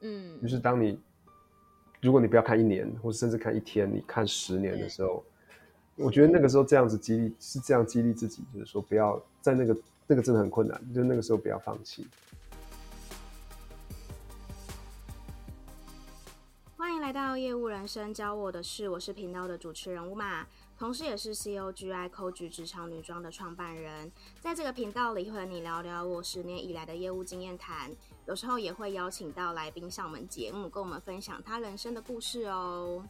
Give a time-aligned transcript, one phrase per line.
[0.00, 0.98] 嗯，就是当你
[2.00, 5.24] 如果你不要看一年，或者甚至看一天，你看十年的时候，
[5.96, 9.76] 我觉得那个时候这样子激励是这样激励自己，就是说不要在那个
[10.06, 12.06] 那个真的很困难，就那个时候不要放弃。
[16.76, 20.44] 欢迎来到业务人生教我的事，我是频道的主持人 Uma。
[20.78, 24.10] 同时，也是 COGI Coach 职场女装的创办人，
[24.40, 27.90] 在这个频道里会和你聊聊我十年以来的业务经验谈，
[28.26, 33.08] 有时候也会邀请到来宾上我们节目，跟我们分享他人生的故事哦。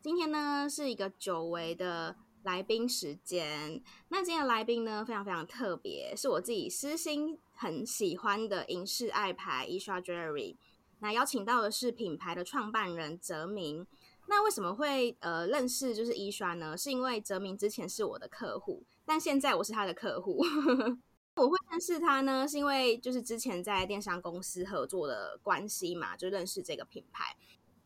[0.00, 2.14] 今天呢是一个久违的
[2.44, 10.56] 来宾时间，那今天的来宾呢非常非常特别，是我自己私心很喜欢的银饰爱牌 Esra Jewelry，
[11.00, 13.84] 那邀请到的是品牌的创办人泽明。
[14.28, 16.76] 那为什么会呃认识就是 Esra 呢？
[16.76, 20.44] 是因为泽明之前是我的客户，但现在我是他的客户。
[21.38, 27.36] 我会认识他呢，是因为就是之前在电商公司合作的关系嘛，就认识这个品牌，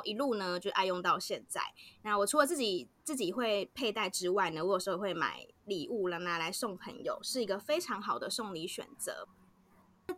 [0.05, 1.61] 一路呢就爱用到现在。
[2.03, 9.29] 那我除了自己自己会佩戴之外呢，我有时候会买礼物了拿来送朋友，是一个非常好的送礼选择。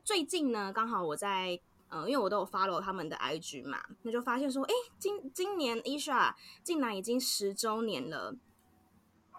[0.05, 1.61] 最近呢，刚好我在。
[1.91, 8.35] 嗯，因为我都有 follow 他们的 IG 嘛，那就发现说，哎，今今年 Esra 竟然已经十周年了。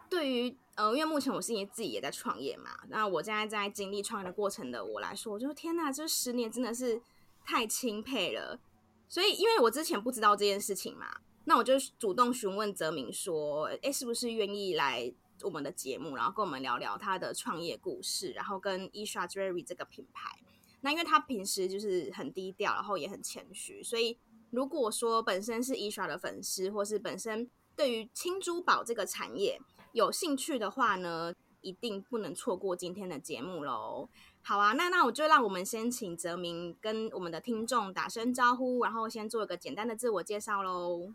[0.09, 7.01] 对于呃，因为目前我是因为自己也在创业嘛，那我现在在经历创业的过程的我来说，我就天哪，这十年真的是
[7.45, 8.59] 太钦佩了。
[9.07, 20.37] 所以，因为我之前不知道这件事情嘛，那我就主动询问泽明说，哎，是不是愿意来我们的节目，然后跟我们聊聊他的创业故事，然后跟 Esra Jewelry 这个品牌。
[20.81, 24.17] 那因为他平时就是很低调，然后也很谦虚，所以
[24.49, 29.61] 如果说本身是 Esra 的粉丝，或是本身对于轻珠宝这个产业
[29.95, 34.09] 有兴趣的话呢，一定不能错过今天的节目喽。
[34.41, 41.13] 好啊，那那我就让我们先请泽明跟我们的听众打声招呼，然后先做一个简单的自我介绍喽。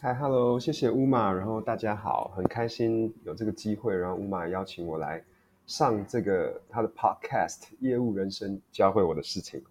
[0.00, 5.24] 嗨，Hello，谢谢 Uma，然后大家好，很开心有这个机会，然后 Uma 邀请我来。
[5.66, 9.62] 上这个他的 podcast 业务人生教会我的事情。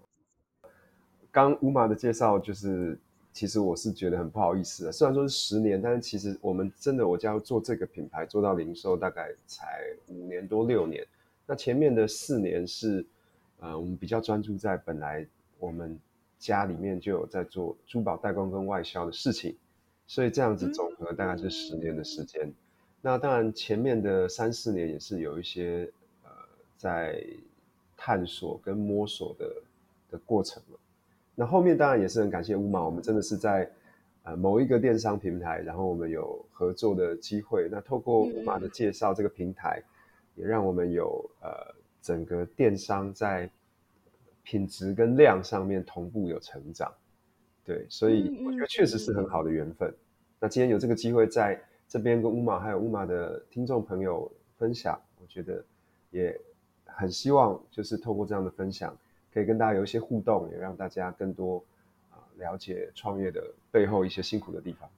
[1.32, 3.00] 刚 Uma 的介绍就是，
[3.40, 4.92] 其实我是觉得很不好意思的。
[4.92, 9.66] 虽然说是十年，但是其实我们真的我家做这个品牌做到零售大概才
[10.10, 11.08] 五年多六年。
[11.48, 13.06] 那前面的四年是，
[13.62, 15.26] 呃，我们比较专注在本来
[15.58, 15.98] 我们
[16.38, 19.56] 家里面就有在做珠宝代工跟外销的事情，
[20.06, 22.52] 所以这样子总和大概是十年的时间。
[23.00, 25.90] 那当然，前面的三四年也是有一些
[26.26, 26.30] 呃
[26.76, 27.24] 在
[27.96, 29.50] 探索跟摸索的
[30.12, 30.80] 的过程了。
[31.40, 33.72] 那后面当然也是很感谢 Uma，我们真的是在
[34.24, 37.70] 呃某一个电商平台，然后我们有合作的机会。
[37.72, 39.82] 那透过 Uma 的介绍，这个平台
[40.36, 41.50] 也让我们有呃
[42.02, 43.50] 整个电商在
[44.44, 46.94] 品质跟量上面同步有成长。
[47.64, 49.96] 对，所以我觉得确实是很好的缘分。
[50.42, 51.58] 那今天有这个机会在。
[51.92, 55.66] 这边跟 Uma 还有 Uma 的听众朋友分享，我觉得
[56.12, 56.40] 也
[56.86, 58.96] 很希望，就是透过这样的分享，
[59.40, 61.64] 可以跟大家有一些互动，也让大家更多
[62.10, 63.42] 啊了解创业的
[63.72, 64.90] 背后一些辛苦的地方。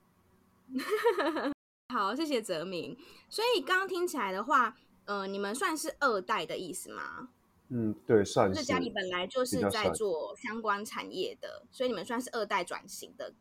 [1.93, 2.97] 好，谢谢泽明。
[3.29, 4.75] 所以刚刚听起来的话，
[5.05, 7.29] 呃，你们算是二代的意思吗？
[7.69, 8.55] 嗯，对，算是。
[8.55, 13.31] 就是家里本来就是在做相关产业的，所以你们算是二代转型的。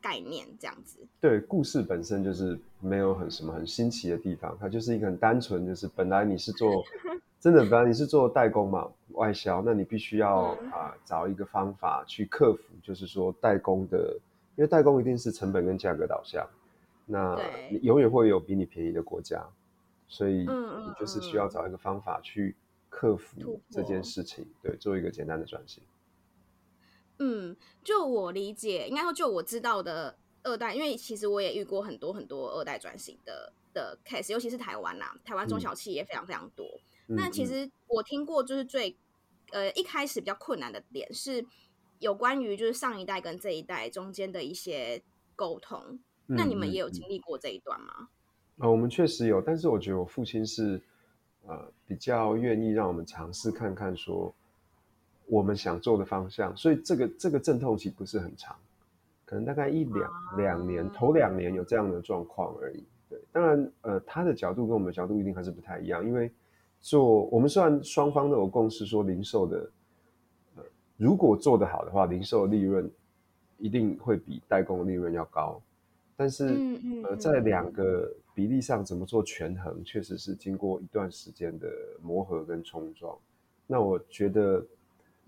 [0.00, 6.84] 概念这样子，对，故事本身就是没有很什么很新奇的地方，它就是一个很单纯，就是本来你是做
[7.40, 10.70] 真的，本来你是做代工嘛，外销，那你必须要啊、嗯。
[10.72, 14.18] 呃、找一个方法去克服，就是说代工的，
[14.56, 16.44] 因为代工一定是成本跟价格导向，
[17.06, 17.40] 那
[17.70, 19.46] 你永远会有比你便宜的国家，
[20.08, 22.56] 所以你就是需要找一个方法去
[22.88, 25.80] 克服这件事情，对，做一个简单的转型。
[27.20, 36.66] 嗯，就我理解，应该说就我知道的二代，因为其实我也遇过很多很多二代转型的的 case，尤其是台湾啦，台湾中小企业非常非常多。
[37.08, 38.96] 那、嗯、其实我听过，就是最
[39.52, 41.44] 呃一开始比较困难的点是
[41.98, 45.02] 有关于就是上一代跟这一代中间的一些
[45.34, 45.80] 沟通。
[46.28, 48.08] 嗯、那你们也有经历过这一段吗？
[48.58, 50.80] 啊、我们确实有，但是我觉得我父亲是
[51.46, 54.34] 呃比较愿意让我们尝试看看说。
[55.30, 58.56] 我们想做的方向，所以这个这个阵痛期不是很长，
[59.26, 62.82] 可能大概一两两年，头两年有这样的状况而已。
[63.10, 66.32] 对，当然，呃，他的角度跟我们的角度一定还是不太一样，因为
[66.80, 69.70] 做我们虽然双方都有共识说零售的，
[70.56, 70.62] 呃，
[70.96, 72.90] 如果做得好的话，零售利润
[73.58, 75.60] 一定会比代工利润要高，
[76.16, 76.46] 但是
[77.04, 81.68] 呃，在两个比例上怎么做权衡，确实是经过一段时间的
[82.02, 83.16] 磨合跟冲撞。
[83.66, 84.64] 那我觉得。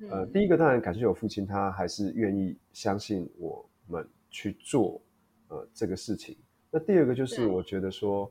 [0.08, 4.98] 呃，第一个当然感谢我父亲，他还是愿意相信我们去做
[5.48, 6.34] 呃这个事情。
[6.70, 8.30] 那第二个就是我觉得说，啊、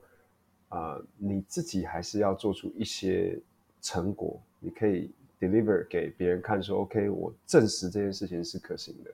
[0.70, 3.40] 呃，你自己还是要做出一些
[3.82, 9.12] 成果，你可以 deliver 给别人看说，说 OK，我证实这件事情是可行的，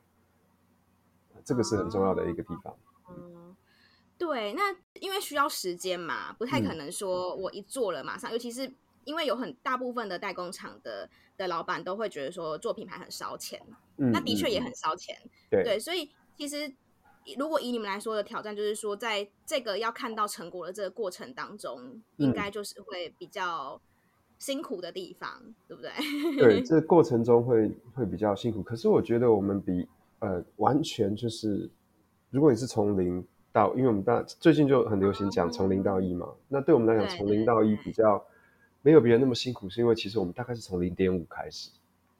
[1.44, 2.76] 这个是很重要的一个地方。
[4.18, 8.74] 对，那因为需要时间嘛，不太可能说我一做了马上，嗯、尤其是。
[9.06, 11.08] 因为有很大部分的代工厂的
[11.38, 13.62] 的老板都会觉得说做品牌很烧钱，
[13.98, 16.76] 嗯，那的确也很烧钱，嗯、对对，所以其实
[17.38, 23.82] 如果以你们来说的挑战，就是说在这个要看到成果的这个过程当中，嗯、应该就是会比较
[24.38, 25.92] 辛苦的地方，对不对？
[26.38, 28.62] 对，这个过程中会会比较辛苦。
[28.62, 29.88] 可是我觉得我们比
[30.20, 31.70] 呃完全就是，
[32.30, 38.24] 如果你是从零到，因为我们大最近就很流行讲从零到一嘛，嗯、那对我们来讲从零到一比较。
[38.82, 41.72] 没有别人那么辛苦，是因为其实我们大概是从零点五开始，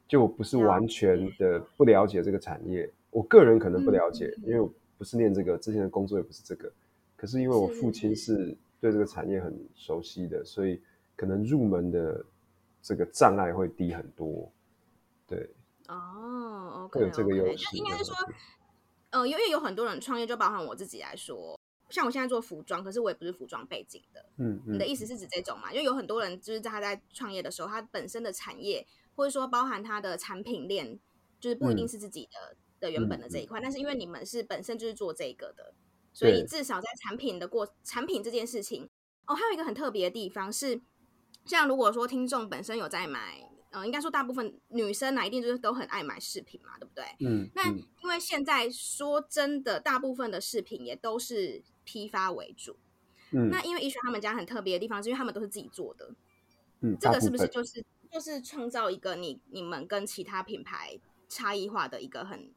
[0.08, 2.92] 就我不是完全的不了解这个产业。
[3.12, 6.72] 我个人可能不了解，因为我不是念这个，之前的工作也不是这个。
[7.16, 10.80] 可是因为我父亲是对这个产业很熟悉的，所以
[11.16, 12.24] 可能入门的
[12.82, 14.50] 这个障碍会低很多。
[15.26, 15.50] 对，
[15.88, 17.76] 哦，会有这个优势。
[17.76, 18.14] 应该是说，
[19.10, 21.58] 呃，因为有很多人创业，就包含我自己来说。
[21.88, 24.24] 像我现在做服装，可是我也不是服装背景的。
[24.38, 25.72] 嗯，嗯，你的意思是指这种嘛？
[25.72, 28.84] 因为有很多人就是在他在创业的时候，他本身的产业
[29.14, 30.98] 或者说包含他的产品链，
[31.38, 33.60] 就是不一定是自己的、嗯、的原本的这一块。
[33.60, 35.74] 嗯、但是因为你们是本身就是做这个的，
[36.12, 38.88] 所以至少在产品的过产品这件事情
[39.26, 40.80] 哦，还有一个很特别的地方是，
[41.44, 43.50] 像如果说听众本身有在买。
[43.70, 47.04] 嗯、呃，应该说大部分女生呢，一定就是都很爱买饰品嘛，对不对？
[47.18, 47.50] 嗯。
[47.54, 47.68] 那
[48.00, 52.76] 因为现在说真的，大部分的饰品也都是批发为主。
[53.32, 53.50] 嗯。
[53.50, 56.14] 那因为 Esher 他们家很特别的地方，是因为他们都是自己做的。
[56.80, 56.96] 嗯。
[56.98, 62.54] 这个是不是就是就是创造一个你你们跟其他品牌差异化的一个很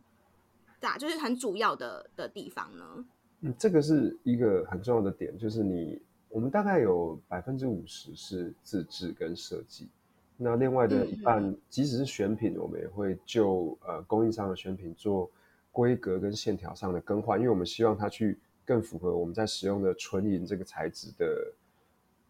[0.80, 3.06] 大，就是很主要的的地方呢？
[3.42, 9.88] 嗯，这个是一个很重要的点，就是你我们大概有百分之五十是自制跟设计。
[10.36, 15.30] 那另外的一半，嗯、即使是选品，我们也会就呃供应商的选品做
[15.72, 21.54] 规格跟线条上的更换，因为我们希望它去更符合我们在使用的纯银这个材质的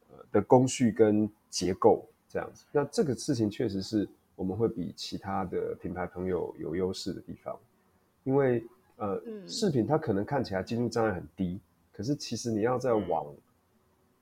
[0.10, 2.66] 呃的工序跟结构这样子。
[2.72, 7.56] 那这个事情确实是我们会比其他的品牌朋友有优势的地方，
[8.30, 8.64] 因为
[8.98, 11.60] 呃饰品它可能看起来进入障碍很低，
[11.92, 13.26] 可是其实你要在往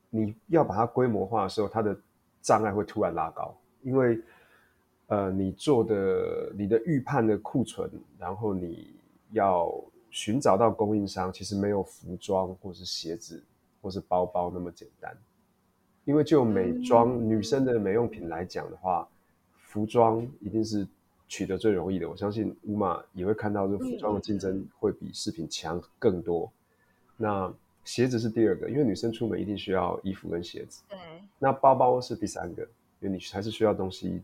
[0.09, 1.93] 你要把它规模化的时候，它的
[2.41, 3.53] 障碍会突然拉高。
[3.81, 4.17] 因为，
[5.07, 8.95] 呃，你做的你的预判的库存，然后你
[9.31, 9.69] 要
[10.09, 13.43] 寻找到供应商，其实没有服装或是鞋子
[13.81, 15.13] 或是包包那么简单。
[16.05, 19.05] 因为就美妆、嗯、女生的美用品来讲的话，
[19.65, 20.87] 服装一定是
[21.27, 22.09] 取得最容易的。
[22.09, 26.51] 我相信乌马也会看到，这服装的竞争会比饰品强更多。
[27.15, 27.53] 那
[27.83, 30.83] 鞋子是第二个，因为女生出门一定需要衣服跟鞋子。
[30.89, 30.97] 对。
[31.39, 32.67] 那包包是第三个。
[32.99, 34.19] 因为你还是需要东西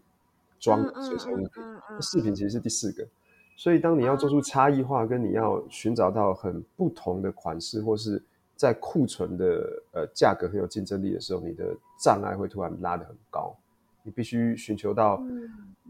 [0.60, 1.64] 装随身物品，
[2.02, 3.08] 饰品其实是第四个，
[3.56, 8.20] 所以当你要做出差异化，跟你要寻找到很不同的款式，或是
[8.56, 11.66] 在库存的呃价格很有竞争力的时候，你的
[12.02, 13.56] 障碍会突然拉得很高，
[14.04, 15.24] 你必须寻求到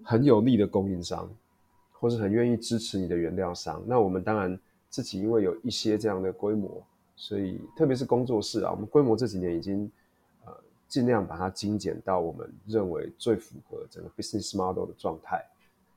[0.03, 1.29] 很有力的供应商，
[1.91, 3.83] 或是很愿意支持你的原料商。
[3.85, 4.57] 那我们当然
[4.89, 6.81] 自己因为有一些这样的规模，
[7.15, 9.91] 所以特别是工作室啊，我们规模这几年已经。
[10.85, 15.43] 尽量把它精简到我们认为最符合整个 business model 的状态，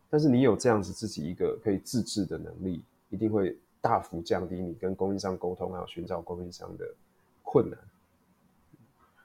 [0.08, 6.94] 但是你有这样子自己一个可以自制的能力，一定会大幅降低你跟供应商沟通还有寻找供应商的
[7.42, 7.78] 困难。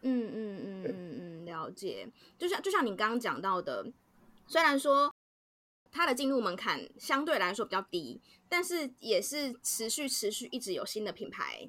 [0.02, 2.10] 嗯嗯嗯嗯嗯，了解。
[2.38, 3.92] 就像就像你刚刚讲到的，
[4.48, 5.14] 虽然说
[5.92, 11.68] 它的进入门槛相对来说比较低，但是也是持续持续一直有新的品牌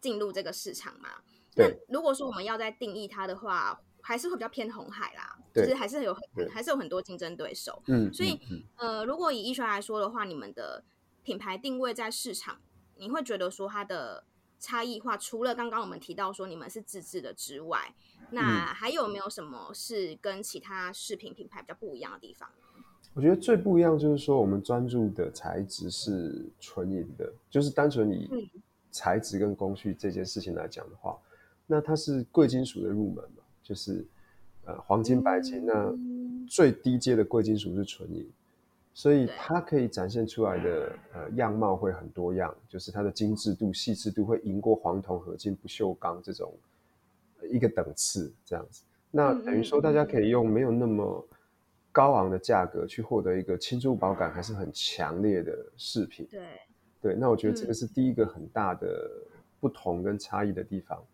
[0.00, 1.10] 进入这个市场嘛。
[1.54, 7.82] 那如果说我们要再定义它的话，还是会比较偏红海啦，对就是还是有很还是有很多竞争对手。
[7.88, 8.40] 嗯，所以
[8.76, 10.82] 呃，如果以 Esher 来说的话，你们的
[11.22, 12.60] 品牌定位在市场，
[12.96, 14.24] 你会觉得说它的
[14.58, 17.94] 差异化，除了刚刚我们提到说你们是自制的之外，
[18.30, 22.48] 那还有没有什么是跟其他饰品品牌比较不一样的地方？
[23.14, 28.50] 我觉得最不一样就是说，我们专注的材质是纯银的，就是单纯以
[28.90, 31.18] 材质跟工序这件事情来讲的话。
[31.66, 34.06] 那它是贵金属的入门嘛，就是
[34.64, 35.66] 呃黄金、白金。
[35.66, 35.92] 那
[36.48, 38.30] 最低阶的贵金属是纯银，
[38.98, 46.52] 所以它可以展现出来的呃样貌会很多样，就是它的精致度、细致度会赢过黄铜、合金、不锈钢这种
[47.48, 48.82] 一个等次这样子。
[49.12, 51.24] 那等于说大家可以用没有那么
[51.92, 56.26] 高昂的价格去获得一个轻珠宝感还是很强烈的饰品。
[56.28, 56.40] 对
[57.00, 59.08] 对，那我觉得这个是第一个很大的
[59.60, 60.98] 不同跟差异的地方。
[60.98, 61.06] 嗯、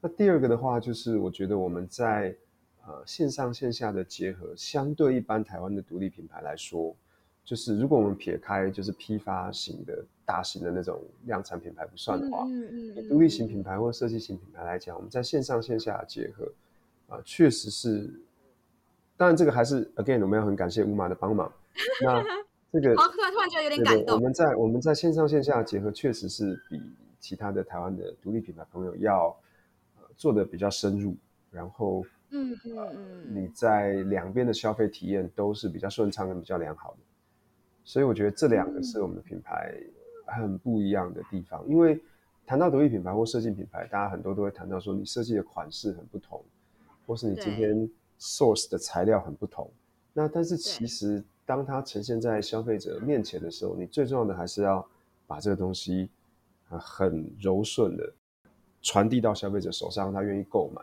[0.00, 2.34] 那第二个的话，就是我觉得我们在
[2.84, 6.96] 呃线上线下的结合，相对一般台湾的独立品牌来说，
[7.48, 16.46] 就是如果我们撇开就是批发型的大型的那种量产品牌不算的话，嗯嗯独立型品牌或设计型品牌来讲，我们在线上线下的结合。
[17.06, 18.12] 啊，确实是，
[19.16, 21.50] 当然这个还是 again，我们要很感谢乌马的帮忙。
[22.04, 22.22] 那
[22.70, 24.16] 这个突然突然觉得有点感动。
[24.16, 26.78] 我们在我们在线上线下结合，确实是比
[27.18, 29.34] 其他的台湾的独立品牌朋友要、
[29.96, 31.16] 呃、做的比较深入。
[31.50, 36.98] 然后，嗯嗯嗯，你在两边的消费体验都是比较顺畅跟比较良好的。
[37.88, 39.74] 所以我觉得这两个是我们的品牌
[40.26, 41.64] 很不一样的地方。
[41.66, 41.98] 嗯、因为
[42.44, 46.44] 谈到独立品牌或设计品牌，大家很多都会谈到说，你设计的款式很不同。
[47.06, 47.88] 或是你今天
[48.20, 49.72] source 的材料很不同，
[50.12, 54.86] 那但是其实当它呈现在消费者面前的时候，你最重要的还是要
[55.26, 56.10] 把这个东西
[56.68, 58.12] 很柔顺的
[58.82, 60.82] 传递到消费者手上，让他愿意购买。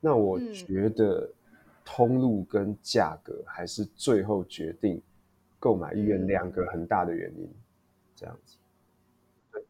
[0.00, 1.30] 那我觉得
[1.84, 5.00] 通路跟价格还是最后决定
[5.66, 7.52] 购买意愿两个很大的原因。
[8.14, 8.56] 这样子，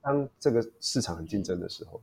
[0.02, 2.02] 当这个市场很竞争的时候。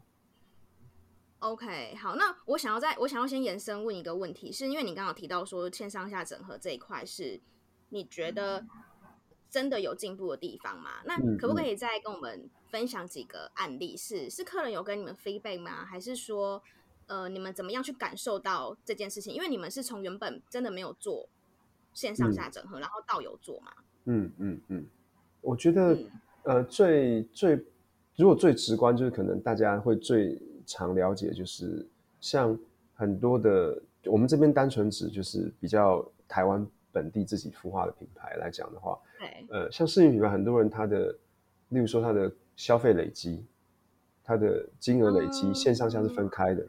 [1.39, 7.39] OK，好，那我想要在我想要先延伸问一个问题，是因为你刚刚有提到说线上下整合这一块是
[7.89, 8.65] 你觉得
[9.49, 11.01] 真的有进步的地方吗？
[11.05, 13.95] 那可不可以再跟我们分享几个案例？
[13.95, 15.85] 是是客人有跟你们 feedback 吗？
[15.85, 16.61] 还是说
[17.05, 19.33] 呃你们怎么样去感受到这件事情？
[19.33, 21.29] 因为你们是从原本真的没有做
[21.93, 23.71] 线上下整合，嗯、然后到有做嘛？
[24.05, 24.85] 嗯嗯嗯，
[25.41, 26.09] 我觉得、嗯、
[26.43, 27.65] 呃最最
[28.15, 30.41] 如果最直观就是可能大家会最。
[30.65, 31.85] 常了解就是
[32.21, 32.57] 像
[32.93, 41.13] 很多的，我们这边单纯指就是比较台湾本地自己孵化的品牌来讲的话，对，呃，像饰品品牌，很多人他的，
[41.67, 43.43] 例如说他的消费累积，
[44.23, 46.65] 他的金额累积线上下是分开的，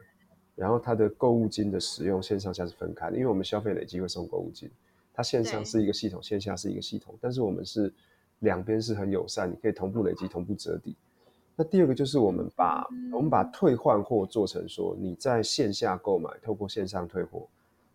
[0.56, 4.68] 然后他的购物金的使用线上下是分开的，因为我们消费累积会送购物金，
[5.14, 7.94] 它线上是一个系统，线下是一个系统，但是我们是
[8.40, 10.96] 两边是很友善，你可以同步累积，同步折抵。
[11.56, 17.46] 那第二个就是我们把、嗯、我们把退换货做成说，你在线下购买，透过线上退货，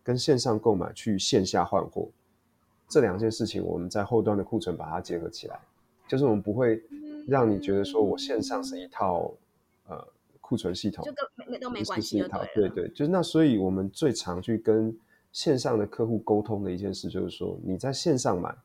[0.01, 2.07] 跟线上购买去线下换货，
[2.87, 5.59] 这两件事情我们在后端的库存把它结合起来，
[6.07, 6.81] 就是我们不会
[7.27, 9.29] 让你觉得说我线上是一套
[9.87, 10.07] 呃
[10.39, 14.97] 库存系统，就跟都没关系，是一套对对，就是那所以我们最常去跟
[15.31, 18.55] 线上的客户沟通的一件事就是说，你在线上买，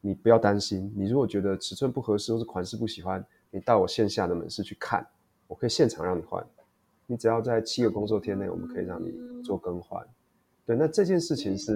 [0.00, 3.24] 你不要担心，你如果觉得尺寸不合适或是款式不喜欢。
[3.50, 5.06] 你到我线下的门市去看，
[5.46, 6.44] 我可以现场让你换。
[7.06, 10.04] 你只要在七个工作天内，我们可以让你做更换。
[10.66, 11.72] 对，那这件事情是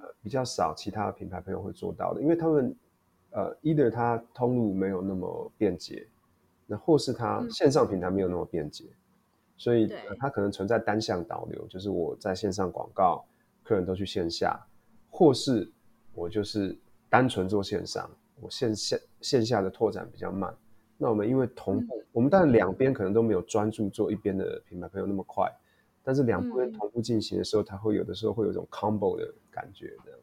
[0.00, 2.74] 呃比较少其他品牌朋友会做到的，因为他们
[3.30, 6.06] 呃，either 他通路没有那么便捷，
[6.66, 8.84] 那或是他线上平台没有那么便捷，
[9.56, 13.24] 所以它可能存在单向导流，就是我在线上广告，
[13.72, 14.62] 客人都去线下，
[15.08, 15.66] 或是
[16.12, 20.54] 我就是单纯做线上，我线下线下的拓展比较慢。
[20.98, 25.50] 那我们因为同步，我们当然两边可能都没有专注做一边的品牌朋友那么快，
[26.04, 30.20] 但是两边同步进行的时候，它会有的时候会有一种 combo 的感觉，这样。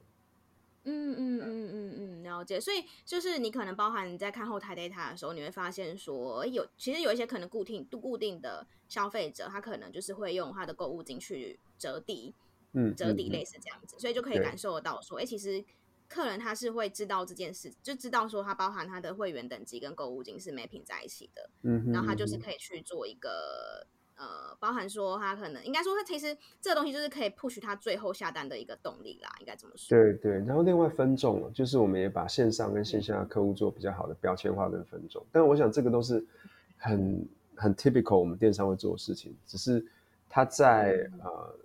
[0.83, 2.61] 嗯嗯嗯嗯嗯，了解。
[2.61, 12.33] 所以就是你可能包含你在看后台 data 的时候，你会发现说有其实有一些可能固定固定的消费者，他可能就是会用他的购物金去折抵，
[12.73, 15.63] 嗯，折抵类似这样子，嗯、所以就可以感受得到说，哎对，其实。
[16.11, 23.85] 客人他是会知道这件事，就知道说他包含他的会员等级跟购物金是 mapping 在一起的，嗯哼，然后他就是可以去做一个
[24.15, 29.95] 呃，包含说他可能应该说他其实这个东西就是可以 push 他最后下单的一个动力啦，应该这么说。
[29.95, 36.25] 对对，然后另外分众就是我们也把线上跟线下的客户做比较好的标签化跟分众，但我想这个都是
[36.79, 37.23] 很
[37.53, 39.85] 很 typical 我们电商会做的事情，只是
[40.27, 41.55] 他在、嗯、呃。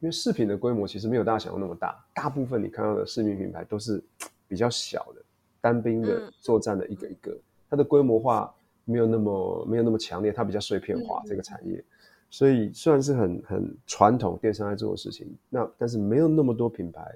[0.00, 4.02] 因为饰品的规模其实没有大家想象那么大，大部分你看到的饰品品牌都是
[4.48, 5.22] 比较小的，
[5.60, 7.38] 单兵的作战的一个一个，
[7.68, 8.52] 它的规模化
[8.86, 11.84] 没有那么没有那么强烈，它比较碎片化这个产业，
[12.30, 17.14] 所以虽然是很很传统电商在做的事情，那但是没有那么多品牌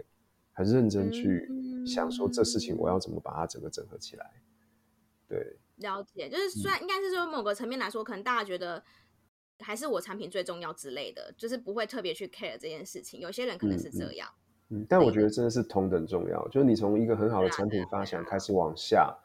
[0.52, 1.48] 很认真去
[1.86, 4.30] 想说这事情我要怎么把它整个整合起来。
[5.26, 8.84] 对，了解，就是虽然应该是说某个层面来说，可能大家觉得。
[9.60, 13.20] 还是我产品最重要之类的，就是不会特别去 care 这件事情。
[13.20, 14.28] 有些人可能是这样，
[14.68, 16.46] 嗯，嗯，但我觉得真的是同等重要。
[16.48, 19.16] 就是你从一个很好的产品发想开始往下，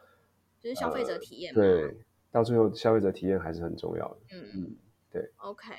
[0.59, 1.98] 就是消费者体验、呃，对，
[2.31, 4.17] 到最后消费者体验还是很重要的。
[4.31, 4.75] 嗯嗯，
[5.12, 5.31] 对。
[5.38, 5.74] OK，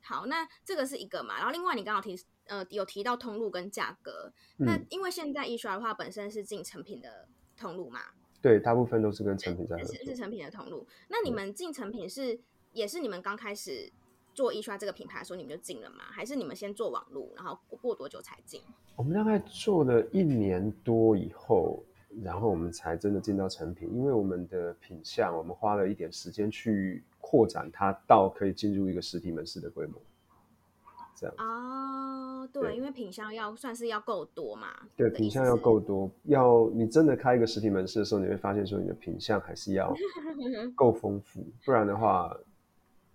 [0.00, 8.00] 好，那这个是一个嘛，然后另外你刚刚提呃有提到通路跟价格，嗯、那因为现在 e-Shop 的话本身是进成品的通路嘛，
[8.40, 10.86] 对，大部分都是跟成品在合作，是，是成品的通路。
[11.08, 12.38] 那你们进成品是、嗯、
[12.72, 13.90] 也是你们刚开始
[14.34, 16.04] 做 e-Shop 这个品牌的时候你们就进了吗？
[16.10, 18.60] 还是你们先做网络，然后过多久才进？
[18.96, 21.82] 我们大概做了一年多以后，
[22.22, 27.02] 然后我们才真的进到成品，因为我们的品相，我们花了一点时间去。
[27.24, 29.94] 扩展它到可以进入一个实体门市的规模，
[31.14, 39.94] 这样哦，对，对，因为品相要算是要够多嘛，对，品相要够多，要你真的开一个实体门市的时候，你会发现说你的品相还是要
[40.76, 42.36] 够丰富，不然的话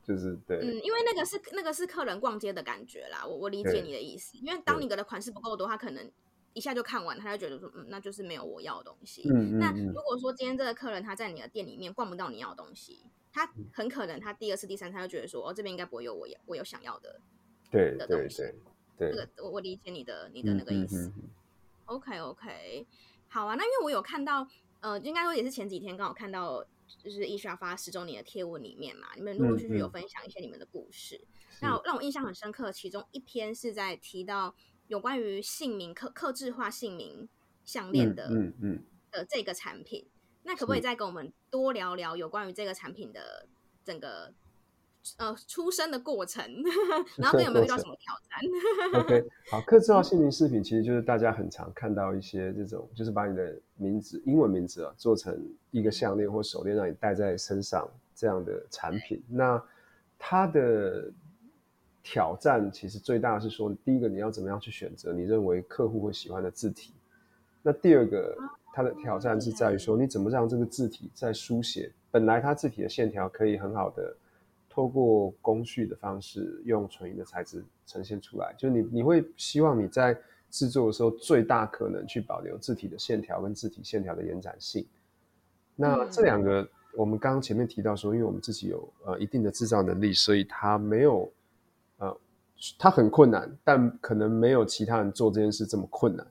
[0.08, 6.10] 就是对，嗯，因为那个是那个是客人逛街的感觉啦，我我理解你的意思，因为当你的款式不够多，他可能
[6.54, 9.30] 一下就看完，他就觉得说，嗯，那就是没有我要的东西。
[9.30, 13.02] 嗯，那如果说今天这个客人他在你的店里面逛不到你要的东西。
[13.30, 17.20] 他很可能，他第二次、第三次他就觉得说，哦，这边应该不会有我我有想要的，
[17.70, 18.42] 对的东西。
[18.98, 21.12] 对，这个我我理解你的你的那个意思。
[21.86, 22.88] OK OK，
[23.28, 23.54] 好啊。
[23.54, 24.48] 那因为我有看到，
[24.80, 26.66] 呃，应该说也是前几天刚好看到，
[27.04, 31.16] 就是 e-Shop 发十周年的贴文里面嘛，你们陆陆续续有分享一些你们的故事。
[31.24, 34.56] 嗯嗯、那让我印象很深刻，其中一篇是在提到
[34.88, 37.28] 有关于姓名刻刻制化姓名
[37.66, 40.08] 项链的，嗯嗯的这个产品。
[40.44, 43.48] 那可不可以再跟我们多聊聊有关于这个产品的
[43.84, 44.34] 整个
[45.18, 46.44] 呃出生的过程，
[47.18, 55.40] 然后有没有遇到什么挑战？OK，好，客制化姓名饰品其实就是大家很常看到一些这种，就是把你的名字英文名字啊做成
[55.72, 59.24] 一个项链或手链，让你戴在身上这样的产品。
[59.30, 59.62] 那
[60.20, 61.12] 它的
[62.04, 66.94] 挑战其实最大的是说，第一个你要怎么样去选择你认为客户会喜欢的字体，
[67.62, 68.36] 那第二个。
[68.74, 74.16] 它的挑战是在于说，你怎么让这个字体在书写本来它字体的线条可以很好的
[74.78, 78.54] 透过工序的方式，用纯银的材质呈现出来。
[78.56, 80.16] 就你你会希望你在
[80.52, 84.86] 制作的时候，最大可能去保留字体的线条跟字体线条的延展性。
[85.76, 91.34] 那这两个，我们刚刚前面提到说，因为我们自己有呃一定的制造能力，所以它没有
[91.98, 92.16] 呃
[92.78, 96.28] 它很困难，但可能没有其他人做这件事这么困难。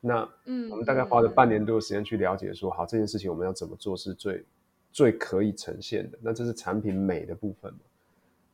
[0.00, 4.44] 那，嗯，我们大概花了半年多的时间去了解，说好这件事情我们要怎么做是最
[4.92, 6.18] 最可以呈现的。
[6.20, 7.80] 那这是产品美的部分嘛。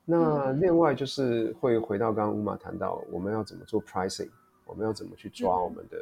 [0.05, 4.31] 那另外就是会回到刚刚 Uma 谈到，我们要怎么做 pricing，
[4.65, 5.99] 我们要怎么去抓我们的、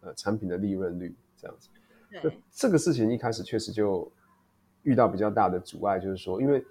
[0.00, 1.68] 嗯、呃产品的利润率这样子。
[2.20, 4.10] 对，这个事情一开始确实就
[4.82, 6.64] 遇到比较大的阻碍，就是说，因为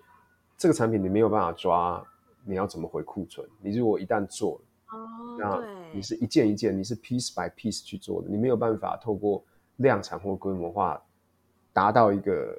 [0.57, 2.03] 这个产品你没有办法抓，
[2.43, 3.47] 你要怎么回库存？
[3.61, 4.61] 你如果一旦做了。
[4.97, 9.43] 哦，那你是一件一件，你是 piece by piece 去做的，你没有办法透过
[9.77, 11.01] 量产或规模化
[11.75, 12.57] 达到一个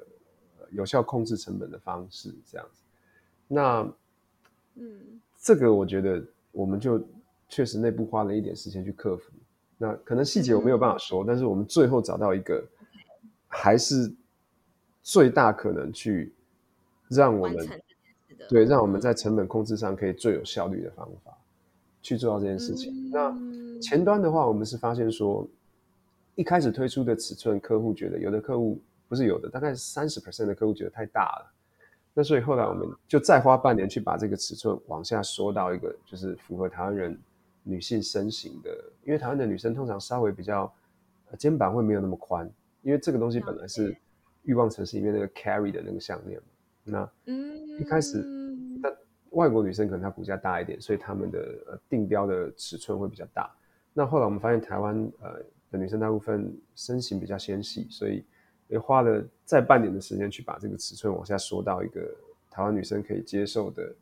[0.69, 2.83] 有效控制成本的方式，这样子。
[3.47, 3.91] 那，
[4.75, 7.03] 嗯，这个我觉得我们就
[7.49, 9.31] 确实内部花了一点时间去克服。
[9.79, 12.63] 那可能细节我没有办法说，嗯，但是我们最后找到一个
[13.47, 14.13] 还是
[15.01, 16.31] 最大可能去
[17.07, 17.81] 让我们
[18.47, 21.33] 对，让我们在成本控制上可以最有效率的方法。
[21.99, 22.93] 去做到这件事情。
[22.93, 23.09] 嗯。
[23.11, 25.45] 那前端的话，我们是发现说，
[26.35, 31.53] 一开始推出的尺寸，客户觉得有的客户不是有的，大概三十 percent 的客户觉得太大了。
[32.13, 37.15] 那所以后来我们就再花半年去把这个尺寸往下缩到一个就是符合台湾人
[37.61, 38.71] 女性身形的，
[39.03, 40.73] 因为台湾的女生通常稍微比较
[41.37, 42.49] 肩膀会没有那么宽，
[42.81, 43.95] 因为这个东西本来是
[44.43, 46.47] 欲望城市里面那个 carry 的那个项链嘛。
[46.83, 47.33] 那
[47.79, 48.25] 一开始，
[48.81, 48.91] 但
[49.31, 53.53] 外国女生可能她骨架大一点，所以她们的呃定标的尺寸会比较大。
[53.93, 55.39] 那后来我们发现台湾呃
[55.69, 58.25] 的女生大部分身形比较纤细，所以
[58.67, 62.01] 也花了再半年的时间去把这个尺寸往下缩到一个
[62.49, 63.95] 台湾女生可以接受的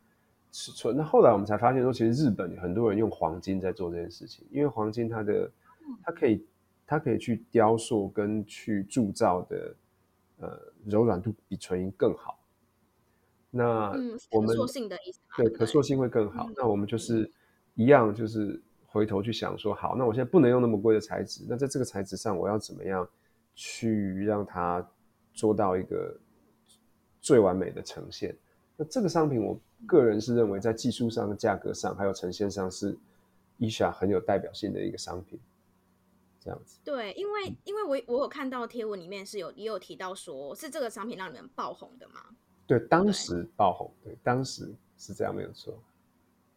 [0.51, 0.95] 尺寸。
[0.95, 5.51] 那后来我们才发现说，其实日本很多人用黄金在做这件事情，因为黄金它的
[6.03, 6.45] 它可以
[6.87, 9.75] 它可以去雕塑跟去铸造的
[10.39, 12.39] 呃柔软度比纯银更好。
[13.51, 13.91] 那
[14.31, 16.45] 我们、嗯、可塑性的意思对，可塑性会更好。
[16.49, 17.31] 嗯、那我们就是
[17.75, 23.07] 一样，就是回头去想说，好，那我现在不能用那么贵的材质，那在这个材质上，我要怎么样
[23.55, 24.87] 去让它
[25.33, 26.15] 做到一个
[27.21, 28.37] 最完美的呈现？
[28.77, 32.95] 那这个商品，我个人是认为在技术上、价格上还有呈现上是
[33.57, 35.39] e-Shop 很有代表性的一个商品。
[36.39, 36.79] 这样子。
[36.83, 42.23] 对，因为因为我我有看到贴文里面是有也有提到说，是这个商品让你们爆红的吗？
[42.67, 45.81] 对，当时爆红，对，对，当时是这样，没有错。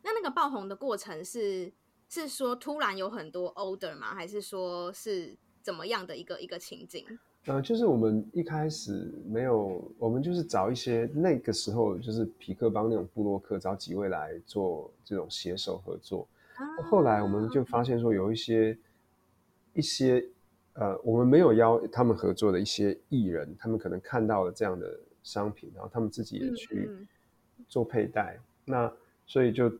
[0.02, 1.72] 那那个爆红的过程是
[2.08, 4.14] 是说突然有很多 order 吗？
[4.14, 5.34] 还是说是
[5.68, 7.04] 怎么样的一个一个情景？
[7.44, 16.26] 呃，就是我们一开始没有，我们就是找一些那个时候就是皮克帮那种部落客，找几位来做这种携手合作。
[16.54, 18.78] 啊、后来我们就发现说，有一些
[19.74, 20.24] 一些
[20.72, 26.90] 呃，我们没有邀他们合作的一些艺人，他们可能看到了这样的商品，然后他们自己也去
[27.68, 28.92] 做佩戴，嗯嗯、那
[29.26, 29.70] 所以就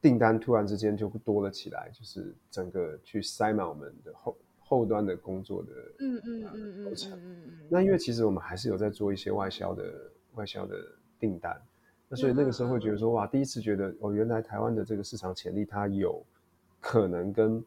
[0.00, 4.36] 订单突然之间就多了起来，就是整个去塞满我们的后。
[4.68, 7.16] 后端的工作的嗯嗯嗯嗯流程，
[7.68, 10.76] 那因为其实我们还是有在做一些外销的外销的
[11.20, 11.56] 订单，
[12.08, 16.20] 那所以那个时候会觉得说哇，第一次觉得哦，原来台湾的这个市场潜力，它有
[16.80, 17.64] 可能跟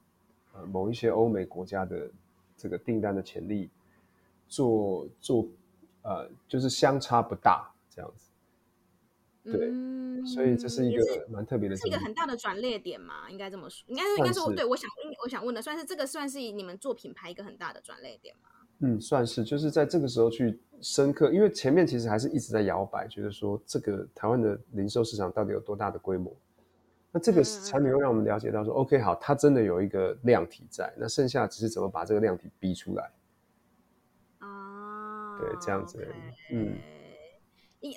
[0.54, 2.12] 呃某一些欧美国家的
[2.58, 3.70] 这个订单的潜力
[4.50, 5.48] 做做
[6.02, 8.29] 呃就是相差不大这样子。
[9.52, 14.90] 对，嗯、所以这是一个蛮特别的，是一个很大的转捩点嘛，应该这么说，应该是应该说，对，我想
[15.24, 18.50] 我想问的，算是这个算是你们做品牌一个很大的转捩点吗？
[18.82, 26.34] 嗯，算是，就是在这个时候去深刻，因为前面其实还是一直在摇摆，觉得说这个台湾的零售市场到底有多大的规模，
[27.12, 33.12] 那这个产品又让我们了解到说、嗯、，OK，好，它真的有一个量体在，那剩下只是怎么把这个量体逼出来
[34.38, 35.38] 啊？
[35.40, 36.08] 对，这样子.
[36.54, 36.78] 嗯。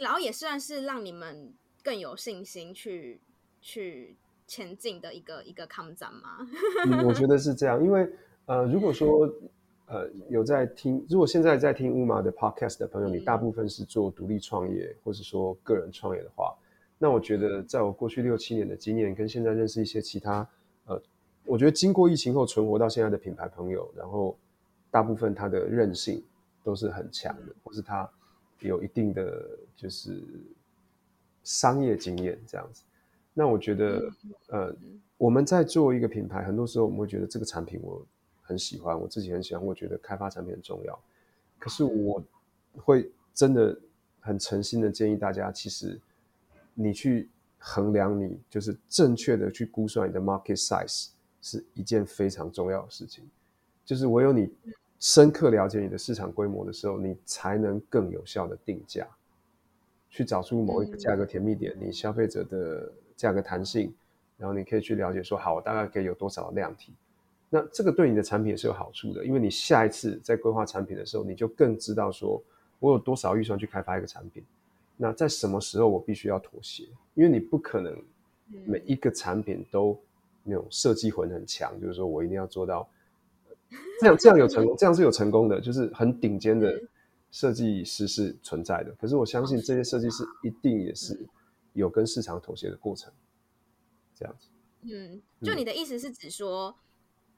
[0.01, 3.21] 然后也算是让你们更有信心去
[3.61, 4.17] 去
[4.47, 6.39] 前进的一个一个抗战嘛。
[6.87, 8.09] 嗯，我觉得是这样，因为
[8.47, 9.29] 呃，如果说
[9.87, 16.55] 呃有在听，如果现在在听乌马的 podcast 的朋友，你大部分是做独立创业或是说个人创业的话，
[16.97, 20.49] 那我觉得在我过去六七年的经验，跟现在认识一些其他
[20.87, 21.03] 呃，
[21.45, 24.39] 我觉得经过疫情后存活到现在的品牌朋友，然后
[24.93, 26.23] 大部分他的韧性
[26.63, 28.09] 都是很强的，或是他。
[28.61, 30.23] 有一定的就是
[31.43, 32.85] 商业经验这样子，
[33.35, 34.13] 那我觉得，
[34.49, 34.77] 呃，
[35.17, 38.07] 我们在做一个品牌，很多时候我们会觉得这个产品我
[38.41, 40.99] 很喜欢，我自己很喜欢，我觉得开发产品很重要。
[41.59, 42.23] 可是我
[42.77, 43.77] 会真的
[44.21, 46.01] 很诚心的建议大家，其实
[46.75, 51.09] 你去衡量你就是正确的去估算你的 market size
[51.41, 53.29] 是一件非常重要的事情，
[53.85, 54.49] 就是唯有你。
[55.03, 59.05] 深刻了解你的市场规模的时候，你才能更有效的定价，
[60.09, 63.93] 去找出某一个价格甜蜜点，你消费者的价格弹性，
[64.39, 66.93] 然后你可以去了解说，好，我大概可以有多少量体，
[67.51, 72.41] 那这个对你的产品也是有好处的，因为你下一次在规划产品的时候，你就更知道说
[72.79, 74.45] 我有多少预算去开发一个产品，
[74.97, 76.85] 那在什么时候我必须要妥协，
[77.15, 77.93] 因为你不可能
[78.67, 79.99] 每一个产品都
[80.45, 82.89] 那种设计魂很强，就是说我一定要做到。
[84.01, 86.73] 这样这样有成功，这样是有成功的，就是很顶尖的
[87.31, 88.93] 设计师是存在的。
[89.01, 91.27] 可是我相信这些设计师一定也是
[91.73, 93.13] 有跟市场妥协的过程，
[94.15, 94.49] 这样子。
[94.83, 96.77] 嗯，就你的意思是指说，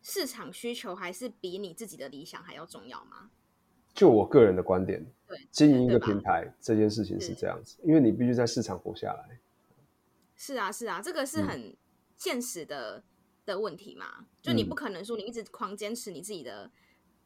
[0.02, 3.30] 市场需求还是比你自己的理想还要重要吗？
[3.92, 9.38] 就我个人的观点，对，经营一个平台这件事情是这样子，因为你必须在市场活下来。
[10.34, 11.76] 是啊，是啊，这个是很
[12.16, 13.02] 现实的。
[13.44, 14.06] 嗯的问题嘛，
[14.40, 16.70] 就你不可能说你一直狂坚持你自己的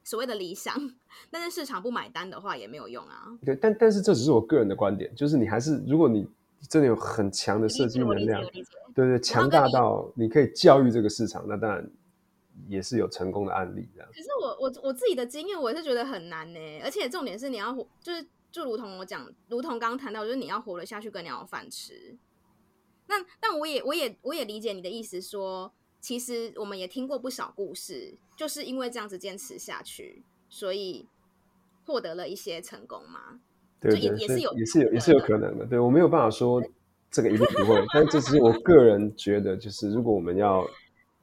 [0.02, 0.94] 所谓的理想，嗯，
[1.30, 3.28] 但是市场不买单的话也没有用啊。
[3.44, 6.26] 对，但但是这只是我个人的观点，就是你还是如果你
[6.68, 8.42] 真的有很强的设计能量，
[8.94, 11.88] 对对，强大到你可以教育这个市场，那当然
[12.68, 14.08] 也是有成功的案例这样。
[14.12, 22.18] 可是我我我自己的经验，我是觉得很难呢，而且重点是你要活，就是就如同我讲，如同刚刚谈到，就是你要活得下去，跟你要有饭吃。
[23.06, 25.72] 那但我也我也我也理解你的意思说。
[26.00, 31.06] 其实我们也听过不少故事，就是因为这样子坚持下去，所以
[31.84, 33.40] 获得了一些成功嘛。
[33.80, 35.66] 对，对，也是有，也是有，也是有可能的。
[35.66, 36.62] 对，我没有办法说
[37.10, 40.64] 这个一定不会，但这只是我个人觉得，就是如果我们要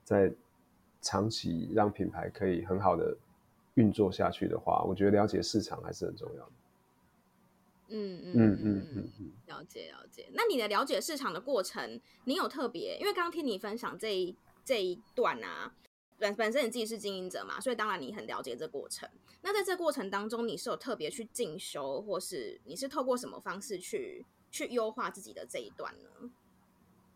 [0.04, 0.32] 在
[1.02, 3.16] 长期让品牌可以很好的
[3.76, 6.52] 运作下去的话，我觉得了解市场还是很重要的。
[7.88, 10.28] 嗯嗯嗯嗯嗯嗯，了解了解。
[10.34, 12.98] 那你的了解市场的过程，你有特别？
[13.00, 14.36] 因为刚刚听你分享这一。
[14.66, 15.72] 这一段啊，
[16.18, 19.08] 本本身你自己是经营者嘛，所以当然你很了解这过程。
[19.42, 26.32] 那在这过程当中，你是有特别去进修，或是你是透过什么方式去去优化自己的这一段呢？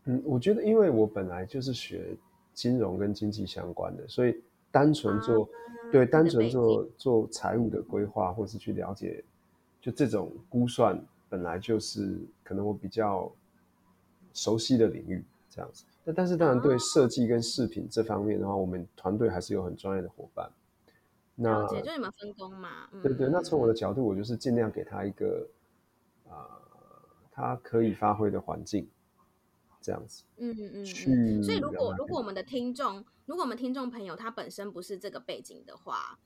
[0.04, 2.16] 嗯，我觉得因为我本来就是学
[2.54, 5.50] 金融跟经济相关的，所以单纯做、啊、
[5.90, 9.24] 对单纯做做财务的规划，或是去了解
[9.80, 13.30] 就这种估算，本来就是可能我比较
[14.32, 15.84] 熟悉的领域，这样子。
[16.04, 20.50] 那但是当然，对设计跟饰品这方面的话，我们团队还是有很专业的伙伴。
[21.34, 22.88] 那解就你们分工嘛？
[23.02, 23.28] 对对。
[23.28, 25.48] 那从我的角度，我就是尽量给他一个
[26.28, 26.80] 啊、呃，
[27.30, 28.88] 他可以发挥的环境，
[29.80, 30.24] 这样子。
[30.36, 30.84] 嗯嗯嗯。
[30.84, 31.42] 去。
[31.42, 36.18] 所以如果如果我们的听众，如果我们听众朋友他本身不是这个背景的话，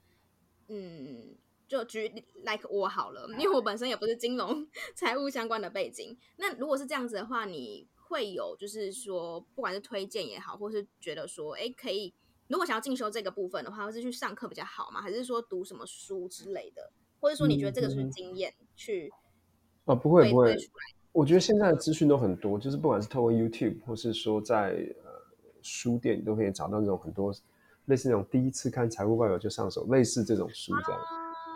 [0.69, 1.37] 嗯，
[1.69, 2.09] 就举
[2.45, 6.17] like 我好了，因为我本身也不是金融 财务相关的背景。
[6.39, 12.13] 那如果是这样子的话，你会有就是说，不管是推荐也好，或是觉得说，哎，可以，
[12.49, 15.01] 如果想要进修这个部分的话，或是去上课比较好吗？
[15.01, 16.91] 还是说读什么书之类的？
[17.21, 19.11] 或者说你觉得这个是经验去？
[19.87, 20.57] 啊，不会不会，
[21.13, 24.71] 我觉得现在的资讯都很多，就是不管是透过 YouTube，或是说在
[25.05, 25.11] 呃
[25.63, 27.35] 书店，你都可以找到那种很多
[27.87, 31.01] 类似那种第一次看财务报表就上手，类似这种书这样。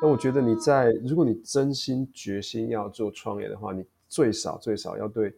[0.01, 5.35] 那我觉得你在，如果你真心决心要做创业的话，你最少最少要对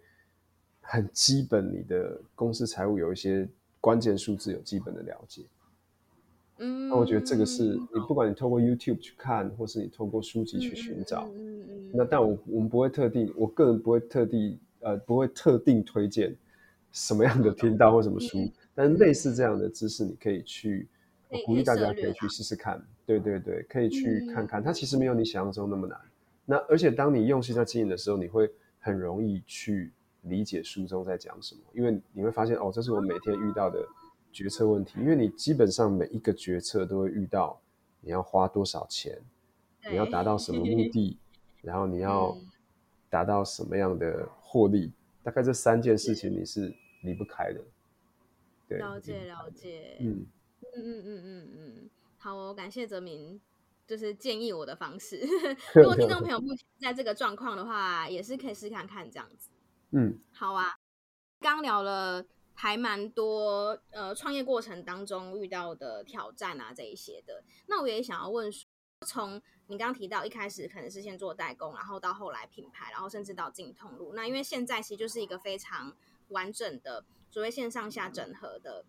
[0.91, 3.49] 很基本你的公司财务有一些
[3.81, 5.43] 关键数字有基本的了解。
[6.59, 7.63] 嗯，那我觉得这个是
[7.95, 11.29] 你不管你透过 YouTube 去看，或是你透过书籍去寻找。
[11.33, 11.91] 嗯嗯。
[11.95, 16.35] 那但我我们不会特地，我个人不会特地呃不会特定推荐
[16.91, 20.89] 什么样的频道或什么书，但是类似这样的知识你可以去。
[21.29, 25.97] 我鼓励大家可以去试试看，对对对，可以去看看，它其实没有你想象中那么难。
[26.45, 28.51] 那而且当你用心在经营的时候，你会
[28.81, 29.93] 很容易去
[30.23, 33.87] 理解书中在讲什么，因为你会发现哦，这是我每天遇到的
[34.33, 34.99] 决策问题。
[35.01, 37.61] 因为你基本上每一个决策都会遇到，
[38.01, 39.19] 你要花多少钱，
[39.91, 41.19] 你要达到什么目的，
[41.63, 42.37] 然后你要
[43.09, 47.61] 达到什么样的获利，大概这三件事情你是离不开的。
[48.69, 50.27] 对，了解了解，嗯。
[50.73, 53.41] 嗯嗯嗯嗯嗯，好哦，感谢泽明，
[53.87, 55.19] 就是建议我的方式。
[55.75, 59.49] 如果听众朋友 目前在这个状况的话，也是可以试看看这样子。
[59.93, 60.77] 嗯，好啊。
[61.41, 62.25] 刚聊了
[62.55, 67.43] 还蛮多，呃，创业过程当中遇到的挑战啊，这一些的。
[67.67, 68.67] 那我也想要问说，
[69.07, 74.13] 从你刚刚提到一开始可能是先做代工，然后到后来品牌，然后甚至到进通路。
[74.15, 75.97] 那因为现在其实就是一个非常
[76.29, 78.85] 完整的所谓线上下整合的。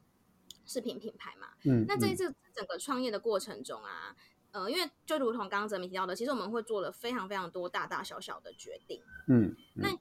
[0.64, 4.16] 视频品牌嘛，嗯，那这一次整个创业的过程中啊，
[4.52, 10.00] 嗯、呃，因为就如同刚刚泽明提到的，其实我们会做了非常非常多大大小小的决定，嗯，嗯，那可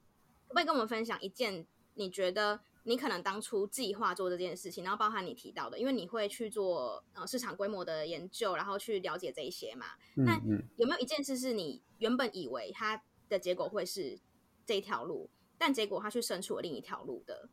[0.51, 9.87] 不可以跟我们分享一件你觉得你可能当初计划做这件事情，然后包含你提到的，因为你会去做呃市场规模的研究，然后去了解这一些嘛，
[10.17, 10.41] 嗯，那
[10.77, 14.19] 有没有一件事是你原本以为它的结果会是
[14.67, 17.49] 这一条路，但结果它却身处了另一条路的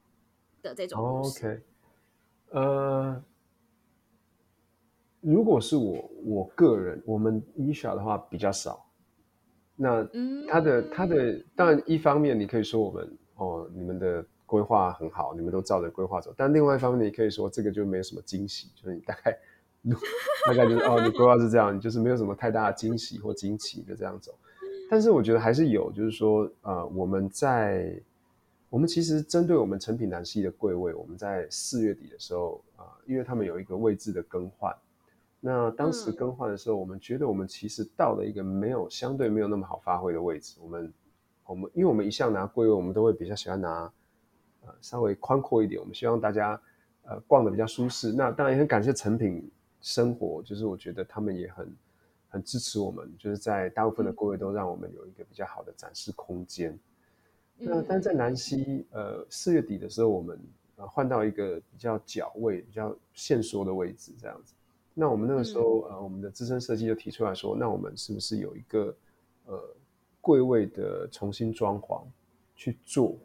[0.62, 1.46] 的这种故事？
[1.46, 1.62] 哦 okay.
[2.50, 3.24] 呃，
[5.20, 8.87] 如果是我我个人，我们 Esha 的话比较少。
[9.78, 10.04] 那
[10.50, 16.34] 他的他的，当然一方面你可以说我们哦，你们的规划很好，你们都照着规划走。
[16.36, 19.38] 但另外一方面，你可以说这个就没有什么惊喜，就是你大概
[20.48, 24.34] 大概就是哦，你规划是这样，你就是没有什么太大的惊喜或惊奇的这样走。
[24.90, 27.98] 但是我觉得还是有，就是说呃，我们在。
[28.70, 34.76] 我们其实针对我们成品南西的柜位，我们在四月底的时候啊、呃，因为他们有一个位置的更换，
[35.48, 40.58] 那当时更换的时候，我们觉得我们其实到了一个没有相对没有那么好发挥的位置。
[40.62, 40.94] 我们
[41.46, 43.90] 我们因为我们一向拿柜位，我们都会比较喜欢拿
[44.66, 46.62] 呃稍微宽阔一点，我们希望大家
[47.04, 48.12] 呃逛的比较舒适。
[48.12, 51.76] 那当然也很感谢成品生活，就是我觉得他们也很
[52.28, 56.78] 很支持我们，就是在大部分的柜位都让我们有一个比较好的展示空间。
[57.56, 60.38] 那但在南溪，呃，四月底的时候，我们
[60.76, 64.54] 呃换到一个比较角位、比较限缩的位置，这样子。
[65.00, 68.98] 那我们那个时候，呃，我们的资深设计就提出来说，那我们是不是有一个
[69.46, 69.76] 呃
[70.20, 72.04] 柜位的重新装潢
[72.56, 73.16] 去做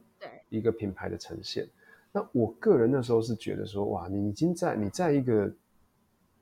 [0.50, 1.66] 一个品牌的呈现？
[2.12, 5.50] 那我个人那时候是觉得说，哇，你已经在你在一个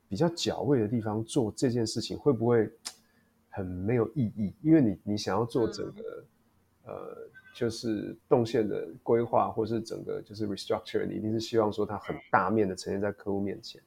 [0.09, 2.69] 比较角位的地方做这件事情，会不会
[3.51, 4.53] 很没有意义？
[4.63, 6.25] 因为你你想要做整个、
[6.87, 7.31] 嗯、呃。
[7.53, 13.83] 就是动线的规划，或是整个就是 restructure，你一定是希望说它很大面的呈现在客户面前。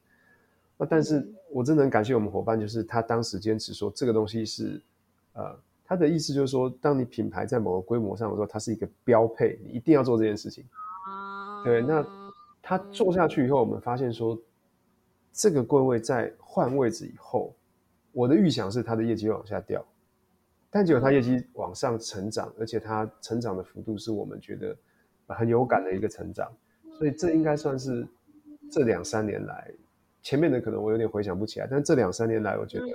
[0.83, 4.81] 那但是我真的很感谢我们伙伴，就是他当时坚持说这个东西是，
[5.31, 10.65] 呃，他的意思就是说，当你品牌在某个规模上的时候，它是一个标配，你一定要做这件事情。
[11.63, 12.05] 对，那
[12.61, 14.37] 他做下去以后，我们发现说，
[15.31, 17.55] 这个柜位在换位置以后，
[18.11, 19.81] 我的预想是它的业绩会往下掉。
[20.69, 24.75] 但结果它业绩往上成长，而且它成长的幅度是我们觉得
[25.27, 26.51] 很有感的一个成长，
[26.97, 28.05] 所以这应该算是
[28.69, 29.71] 这两三年来，
[30.23, 32.85] 前面的可能我有点回想不起来，但这两三年来，我觉得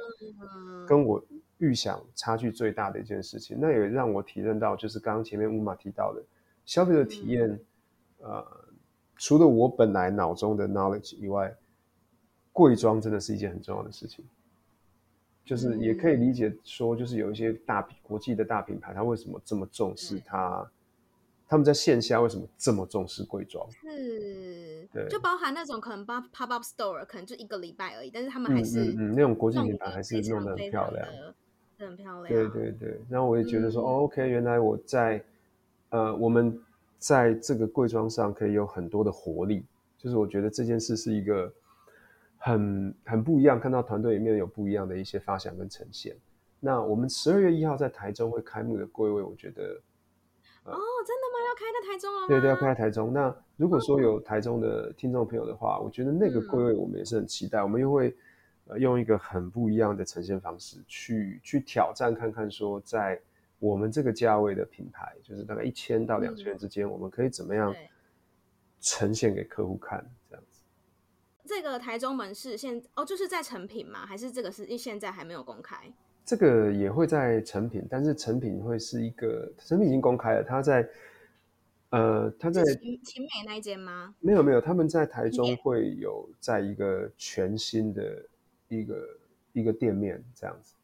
[0.86, 1.22] 跟我
[1.58, 6.22] 预想差距最大的一件事情，那也让我体认到，就是刚刚前面乌马提到的
[6.64, 7.60] 消费者体验，
[8.18, 8.44] 呃，
[9.16, 11.54] 除了我本来脑中的 knowledge 以外，
[12.50, 14.24] 柜装真的是一件很重要的事情。
[15.44, 20.70] 就是也可以理解说，就是有一些大品国际的大品牌，它为什么这么重视它？
[21.48, 23.66] 他们在线下为什么这么重视贵装？
[23.70, 31.08] 是，对，就包含那种可能 pop pop up store，可能就一个礼拜而已，但是他们还是嗯嗯，嗯，那种国际品牌还是弄得很漂亮。
[31.78, 32.28] 很漂亮。
[32.28, 35.24] 对对对，然后我也觉得说，嗯、哦，OK，原来我在
[35.88, 36.60] 呃，我们
[36.98, 39.64] 在这个柜装上可以有很多的活力，
[39.96, 41.50] 就是我觉得这件事是一个
[42.36, 46.14] 很很不一样，看到团队里面有不一样的一些发想跟呈现。
[46.60, 49.80] 那我们十二月一号在台中会开幕的柜位，我觉得。
[50.64, 51.38] 哦，真的吗？
[51.48, 52.26] 要开在台中了吗？
[52.28, 53.12] 对对，要开在台中。
[53.12, 57.60] 那如果说有台中的听众朋友的话，哦、我觉得那个柜位我们也是很期待。
[57.60, 58.14] 嗯、我们又会
[58.66, 63.20] 呃用一个很不一样的呈现方式去去挑战看看，说在
[63.58, 67.74] 我们这个价位的品牌，就是大概一千到两千之间，嗯、我们可以怎么样
[68.80, 70.04] 呈现给客户看？
[70.28, 70.60] 这样子。
[71.46, 74.04] 这个台中门市现哦，就是在成品吗？
[74.04, 75.90] 还是这个是现在还没有公开？
[76.28, 80.86] 这个也会在成品，但是成品会是一个成品已经公开了，他在
[81.88, 82.62] 呃他在
[83.02, 84.14] 秦美那一间吗？
[84.20, 88.22] 没有没有，他们在台中会有在一个全新的
[88.68, 89.08] 一个
[89.54, 90.74] 一个店面这样子。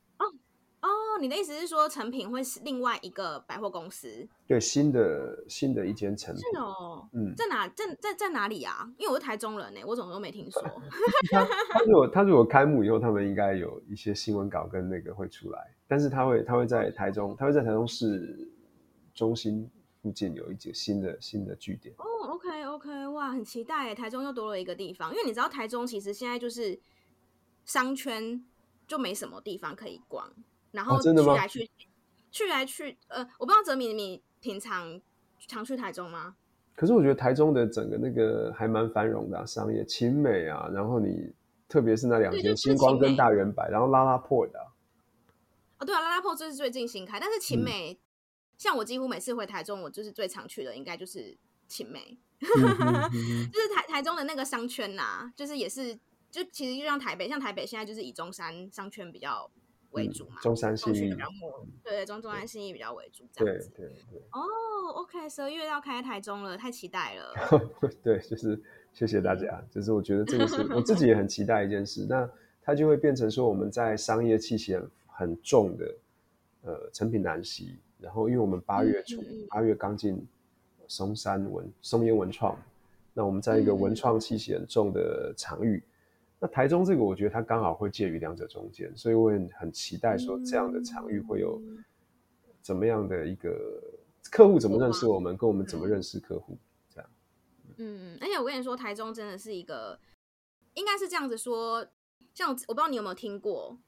[1.15, 4.27] 哦，你的意思是说成品会是另外一个百货公司？
[4.49, 6.43] 对，新的新的一间成品。
[6.43, 8.93] 是哦，嗯，在哪在在在哪里啊？
[8.99, 10.61] 因为我是台中人呢，我怎么都没听说。
[11.31, 18.51] 他他如果他如果开幕以后，他们应该有一些新闻稿跟那个会出来，但是他会他会在台中，他会在台中市
[19.15, 19.71] 中心
[20.03, 21.95] 附近有一间新的新的据点。
[21.99, 26.77] 哦，OK OK，哇，很期待，台中又多了一个地方，因为你知道台中其实现在就是
[27.65, 28.45] 商圈
[28.89, 30.29] 就没什么地方可以逛。
[30.75, 31.69] 然后去来去、哦、
[32.33, 35.01] 去来去，呃，我不知道哲米，你平常
[35.47, 36.35] 常去台中吗？
[36.75, 41.33] 可是我觉得台中的整个那个还蛮繁荣的、啊、商业，勤美啊，然后你
[41.69, 44.67] 特别是那两间星光跟大圆百，然后拉拉破的、啊。
[45.79, 47.99] 哦，对啊，拉拉破就是最近新开，但是勤美，嗯、
[48.59, 55.95] 像我几乎每次回台中，我就是最常去的应该就是勤美， 就是台台中的那个商圈呐、啊，就是也是
[56.33, 59.49] 就其实就像台北，像台北现在就是以中山商圈比较。
[59.95, 61.25] 为主嘛，中山信义比较
[61.83, 63.71] 对，中中山信义比较为主，这样子。
[63.77, 64.21] 对对对。
[64.33, 64.41] 哦
[64.97, 67.35] ，OK，十二月要开台中了，太期待了。
[68.03, 68.61] 对，就是
[68.93, 72.07] 谢谢大家，就是我觉得这个是 我自己也很期待一件事。
[72.09, 72.29] 那
[72.63, 75.95] 它就会变成说，我们在商业气息很很重的
[76.63, 80.27] 呃成品南西，然后因为我们八月初八月刚进
[80.89, 82.57] 松山文松烟文创，
[83.13, 85.83] 那我们在一个文创气息很重的场域。
[86.45, 91.59] 那台中这个，我觉得它刚好会介于两者中间，所以我也很期待说这样的场域会有
[92.61, 93.83] 怎么样的一个
[94.31, 96.59] 客户怎么认识我们，跟我们怎么认识客户，
[96.95, 97.11] 这样。
[97.79, 99.99] 嗯，而且我跟你说，台中真的是一个，
[100.75, 101.87] 应该是这样子说，
[102.35, 103.79] 像我不知道你有没有听过，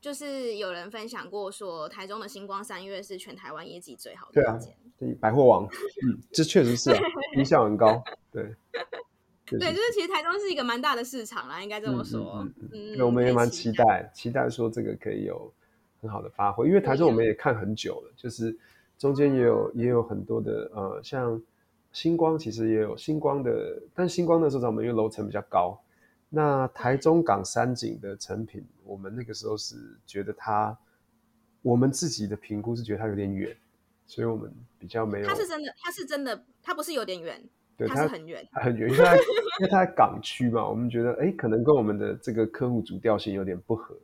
[0.00, 6.98] 就是有人分享过说，台中的星光三月是全台湾业绩最好的一间，对啊，百货王，嗯，这确实是啊，
[7.36, 8.56] 影响很高，对。
[9.58, 12.46] 对，就是其实台中是一个蛮大的市场啦，应该这么说。
[12.72, 15.52] 嗯，我们也蛮期待，期待说这个可以有
[16.00, 18.56] 很好的发挥，因为台中我们也看很久了，就是
[18.98, 21.40] 中间也有也有很多的呃，像
[21.92, 25.76] 星光其实也有星光的，但星光的时候我们因为楼层比较高，
[26.28, 29.74] 那台中港三景的成品，我们那个时候是
[30.06, 30.76] 觉得它，
[31.62, 33.56] 我们自己的评估是觉得它有点远，
[34.06, 35.26] 所以我们比较没有。
[35.26, 37.42] 它是真的，它是真的，它不是有点远。
[37.80, 43.96] 对，它是很远，很远，因为它因为它在港区嘛，我们觉得哎，可能跟我们的这个客户主调性有点不合，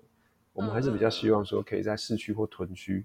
[0.55, 3.05] 我们还是比较希望说可以在市区或屯区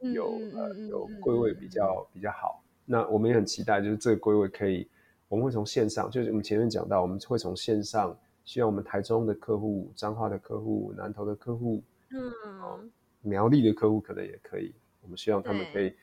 [0.00, 2.60] 有、嗯、呃有归位比较比较好。
[2.84, 4.88] 那我们也很期待，就是这个归位可以，
[5.28, 12.20] 我们会从线上，就是我们前面讲到，我们会从线上，希望我们台中的客户、彰化的客户、南投的客户，嗯、
[12.62, 12.80] 呃，
[13.22, 15.94] 苗栗的客户可能也可以，我们希望他们可以。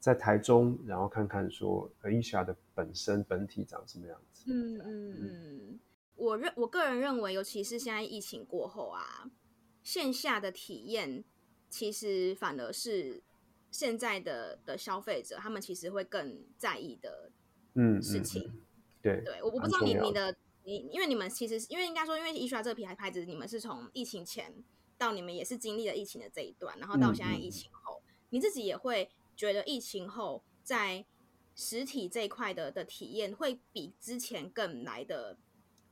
[0.00, 4.44] 在台中，然后看看说 Aesha 的本身本体长什么样子。
[4.46, 5.80] 嗯嗯嗯，
[6.16, 9.30] 我认我个人认为，尤其是现在疫情过后啊，
[9.82, 11.22] 线下的体验
[11.68, 13.22] 其实反而是
[13.70, 17.30] 现在的的消费者他们其实会更在意的
[17.74, 18.44] 嗯事情。
[18.44, 18.60] 嗯嗯、
[19.02, 20.34] 对对，我我不知道你你的
[20.64, 24.64] 你，因为你们其实因为应该说，因为 Aesha 这个品牌牌子，你们是从疫情前
[24.96, 29.10] 到你们也是经历了疫情的这一段，然后到现在疫情后，你自己也会。
[29.40, 31.06] 觉得疫情后在
[31.54, 35.38] 实体这一块的的体验会比之前更来的，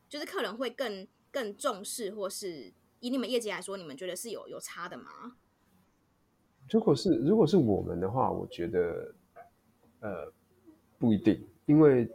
[0.06, 2.70] 就是客人会更更重视，或是
[3.01, 5.38] 以你们业绩来说，你们觉得是有有差的吗？
[6.68, 9.14] 如果是如果是我们的话，我觉得
[10.01, 10.30] 呃
[10.99, 12.07] 不一定，因为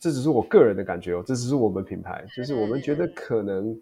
[0.00, 3.80] 这只是我个人的感觉哦，这只是我们品牌，就是我们觉得可能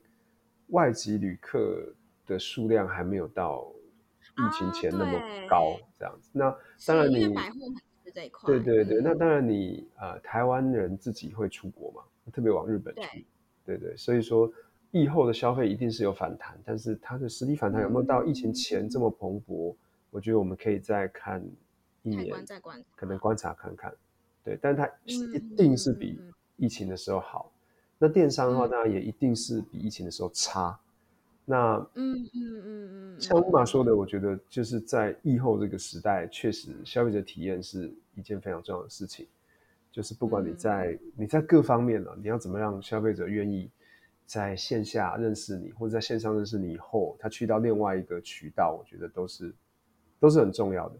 [0.66, 1.90] 外籍旅客
[2.26, 3.72] 的数量还没有到。
[4.36, 5.18] 疫情前那么
[5.48, 6.30] 高，这样子。
[6.32, 6.54] 那
[6.86, 7.34] 当然你
[8.44, 13.26] 对对对，那当然你呃台湾人自己会出国嘛，特别往日本去，
[13.64, 13.96] 对对。
[13.96, 14.50] 所以说
[14.90, 19.72] 疫后的消费一定是有反弹，但是它的实体反弹有没有到疫情前这么蓬勃？
[19.72, 19.76] 嗯、
[20.10, 21.44] 我觉得我们可以再看
[22.02, 23.92] 一年，再观可能观察看看。
[24.44, 26.18] 对，但它一定是比
[26.56, 27.52] 疫情的时候好。
[27.52, 27.56] 嗯、
[27.98, 30.78] 那电商的话，当然也一定是比疫情的时候差。
[31.48, 39.24] 那嗯嗯嗯嗯，像乌马说的，我觉得就是在疫后这个时代，确实消费者体验是一件非常重要的事情。
[39.92, 43.70] 就是不管你在、嗯、你在各方面呢，你要怎么让消费者愿意
[44.26, 49.54] 在线下认识你，或者在线上认识你以后，他去到另外一个渠道，我觉得都是
[50.18, 50.96] 都是很重要的。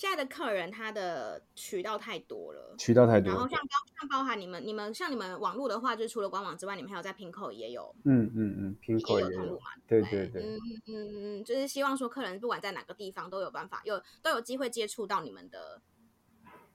[0.00, 3.30] 现在的客人他的渠道太多了，渠道太多。
[3.30, 3.68] 然后像包
[4.00, 9.66] 像包含你们你们像你们网络的话，就是除了官网之外，你们还有在 Pinkoi 也有，嗯嗯嗯，Pinkoi 也有通路嘛？
[9.86, 15.82] 对对对，嗯嗯嗯，就是希望说客人不管在哪个地方都有办法有都有机会接触到你们的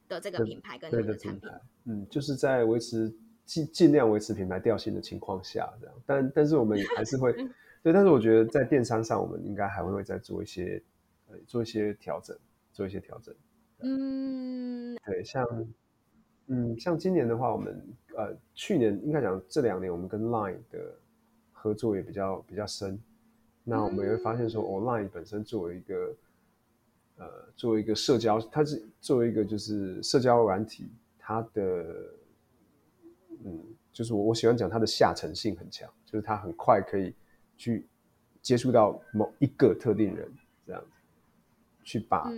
[0.08, 1.50] 的这个品牌跟你们的产品。
[1.86, 3.12] 嗯，就是在维持
[3.44, 5.96] 尽尽量维持品牌调性的情况下，这样。
[6.06, 7.34] 但但是我们也还是会
[7.82, 10.80] 对，但是我觉得在电商上，我们应该还会再做一些
[11.28, 12.38] 呃做一些调整。
[12.76, 13.34] 做一些调整，
[13.80, 15.48] 嗯，对，像，
[16.48, 17.82] 嗯，像今年的话，我们
[18.18, 20.94] 呃，去年应该讲这两年，我们跟 Line 的
[21.54, 23.02] 合作也比较比较深。
[23.64, 26.16] 那我们也会发现说，哦，Line 本身作为一个，
[27.16, 32.12] 呃，作为一个社交，它是作为一个就是社交软体，它的，
[33.46, 33.64] 嗯，
[33.94, 37.16] 就是我我喜欢讲它的下沉性很强，就是它很快可以
[37.56, 37.88] 去
[38.42, 40.30] 接触到某一个特定人
[40.68, 40.95] 这样子。
[41.86, 42.30] 去把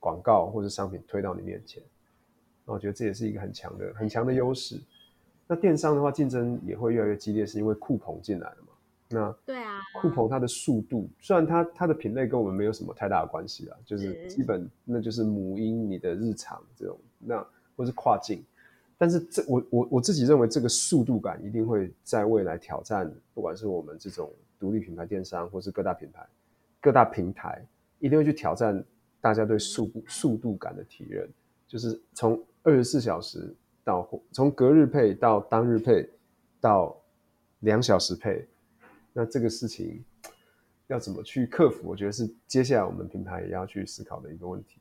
[0.00, 1.80] 广告或者商品推到你面前，
[2.64, 4.80] 那我觉得这也是一个很强的、很强的优势。
[5.46, 8.68] 那电商的话，竞争也会越来越激烈，是因为酷鹏进来了嘛？
[9.10, 17.46] 那对啊，酷鹏它的速度，虽然它它的品类跟我们没有什么太大的关系啊，就是基本那就是母婴、你的日常这种，那
[17.76, 18.42] 或是跨境，
[18.96, 26.26] 但是这我我我自己认为这个速度感一定会在未来挑战，不管是我们这种独立品牌电商，或是各大品牌、
[26.80, 27.62] 各大平台，
[27.98, 28.82] 一定会去挑战。
[29.24, 31.26] 大家对速速度感的体验，
[31.66, 36.06] 就是从二十四小时到从隔日配到当日配
[36.60, 36.94] 到
[37.60, 38.46] 两小时配，
[39.14, 40.04] 那这个事情
[40.88, 41.88] 要怎么去克服？
[41.88, 44.78] 我觉得是接下来我们品牌也要去思考的一个问题。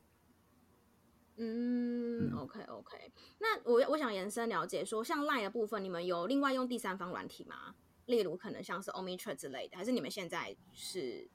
[1.38, 2.98] 嗯，嗯，OK OK，
[3.40, 7.76] 那我我想延伸了解说，像 Line 的部分，你们有另外用第三方软体吗？
[8.08, 11.30] 例如可能像是 Omnichurch 之类的，还是你们现在是？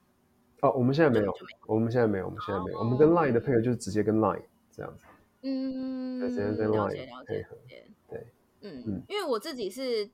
[0.61, 1.33] 哦，我们现在没有，
[1.65, 5.05] 我们现在没有，我们现在没有，我们跟 Line 的配合就是直接跟 Line 这样子，
[5.43, 7.57] 嗯，直接跟 Line 配合，
[8.09, 8.27] 对，
[8.61, 10.09] 嗯嗯，因为我自己是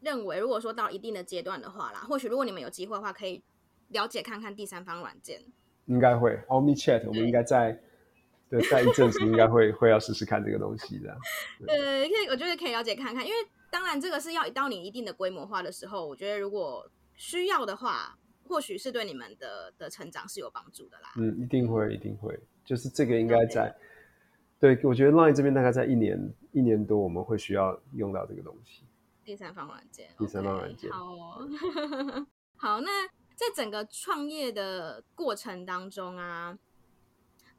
[0.00, 3.42] 认为，如果说到一定的阶段的话啦，或许如果你们有机会的话，可以
[3.88, 5.42] 了解看看第三方软件，
[5.86, 7.76] 应该会 OmniChat，我们应该在
[8.48, 11.18] 对，在一阵子应该会会要试试看这个东西的，
[11.66, 13.36] 对，可以，我觉得可以了解看看，因为
[13.70, 18.16] 当然这个是要到你一定的规模化的时候，我觉得如果需要的话。
[18.50, 21.12] 或许是对你们的的成长是有帮助的啦。
[21.16, 22.36] 嗯，一定会，一定会。
[22.64, 23.72] 就是这个应该在.
[24.58, 26.18] 对，我觉得 Line 这边大概在一年
[26.50, 28.82] 一年多，我们会需要用到这个东西。
[29.24, 30.90] 第三方软件，第三方软件。
[30.90, 32.26] Okay, 好哦，
[32.58, 32.80] 好。
[32.80, 36.58] 那在整个创业的过程当中啊，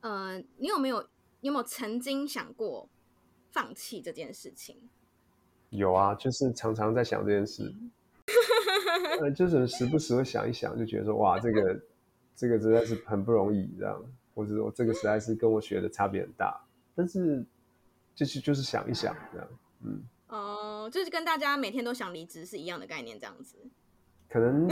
[0.01, 1.01] 呃，你有没有
[1.39, 2.89] 你有没有曾经想过
[3.49, 4.89] 放弃这件事情？
[5.69, 7.63] 有啊，就是常常在想这件事。
[7.63, 7.89] 嗯
[9.21, 11.79] 呃，就是时不时会想一想，就觉得说，哇，这个
[12.35, 14.03] 这个实在是很不容易，这样，
[14.33, 16.59] 或者说这个实在是跟我学的差别很大。
[16.95, 17.43] 但是，
[18.13, 19.47] 就是就是想一想，这样，
[19.83, 23.55] 嗯，哦、呃，就是跟大家每天都想离职是一样的概念，这样子。
[24.29, 24.67] 可能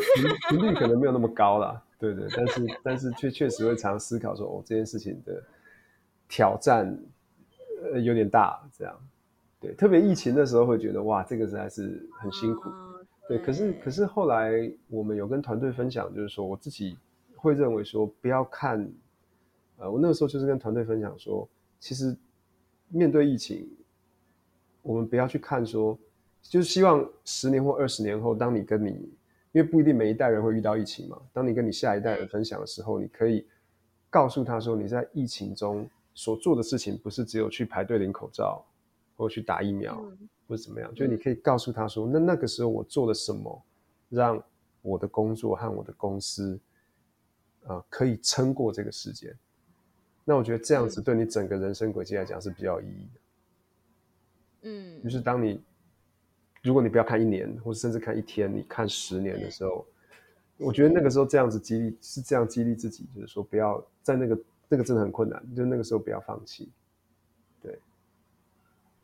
[0.49, 5.43] 频率可能没有那么高啦，对对，但是但是确确实会常思考说，哦，这件事情的
[6.27, 6.97] 挑战
[7.91, 8.97] 呃有点大，这样，
[9.59, 12.69] 对，特别疫情的时候会觉得，哇，这个实在是很辛苦。
[12.69, 12.88] 呃
[13.29, 16.97] 对，可是可是后来我们有跟团队分享，就是说我自己
[17.35, 18.91] 会认为说不要看，
[19.77, 21.47] 呃，我那个时候就是跟团队分享说，
[21.79, 22.17] 其实
[22.87, 23.69] 面对疫情，
[24.81, 25.95] 我们不要去看说，
[26.41, 28.89] 就是希望十年或二十年后，当你跟你，
[29.51, 33.45] 因为不一定每一代人会遇到疫情嘛，当你跟你下一代人分享的时候，你可以
[34.09, 38.65] 告诉他说，你在疫情中所做的事情不是只有去排队领口罩
[39.15, 39.95] 或去打疫苗。
[40.03, 43.63] 嗯或者怎么样，就你可以告诉他说，那那个时候我做了什么，
[44.09, 44.43] 让
[44.81, 46.59] 我的工作和我的公司，
[47.65, 49.31] 呃，可以撑过这个时间。
[50.25, 53.19] 那我觉得这样子对你整个人生轨迹来讲是比较有意义的。
[54.63, 55.61] 嗯，就是当你，
[56.63, 59.85] 如果你不要看一年，或者甚至看一天，你看十年的时候，
[60.57, 66.71] 我觉得那个时候这样子激励是这样激励自己，就是说不要在那个那个真的很困难，就那个时候不要放弃。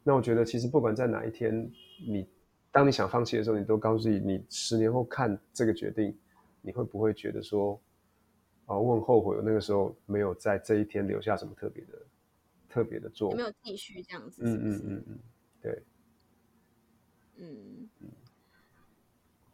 [0.07, 1.67] 那我觉得，其实不管在哪一天，
[2.07, 2.27] 你
[2.71, 6.15] 当你想放弃的时候，你都告诉自己，你十年后看这个决定，
[6.61, 7.81] 你会不会觉得说，
[8.67, 12.05] 啊，我很后悔，我那个时候没有在这一天留下什么特别的、
[12.69, 14.69] 特别的作为，没有继续这样子是不是？
[14.69, 15.19] 嗯嗯嗯嗯，
[15.59, 15.83] 对，
[17.37, 18.09] 嗯嗯，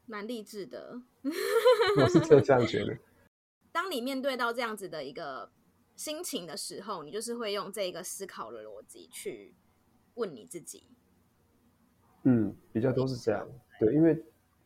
[0.05, 2.97] 蛮励志的， 我是这样觉得。
[3.71, 5.49] 当你面对到这样子的一个
[5.95, 9.55] 心情的时候，你就是会用这个思考的逻辑去
[10.15, 10.83] 问你自己。
[12.23, 13.47] 嗯，比较都是这样。
[13.79, 14.23] 对，因为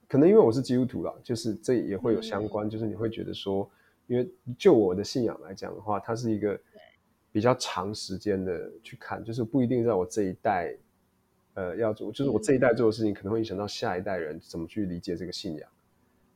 [0.07, 3.69] 可能因为我是基督徒啦，就是这也会有相关，嗯、就是你会觉得说，
[4.07, 6.59] 因为就我的信仰来讲的话，它是一个
[7.31, 10.75] 比较长时间的去看，就是不一定在我这一代，
[11.53, 15.69] 呃，要做，就是我这一代做的事情，可能会影响到下一代人怎么去理解这个信仰。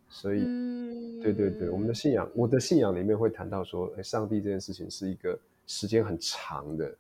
[0.08, 5.38] 所以，嗯、对对对，我们的信仰，我的信仰里面会谈到说，哎，上帝这件事情是一个
[5.68, 6.98] 时间很长的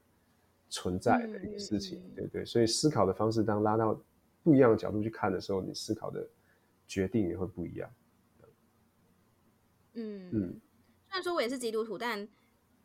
[0.69, 2.45] 存在的一个事情，嗯、对对。
[2.45, 3.99] 所以思考的方式，当拉到
[4.43, 6.27] 不一样的角度去看的时候，你思考的
[6.87, 7.91] 决定也会不一样。
[9.93, 10.61] 嗯嗯，
[11.07, 12.27] 虽然说我也是基督徒，但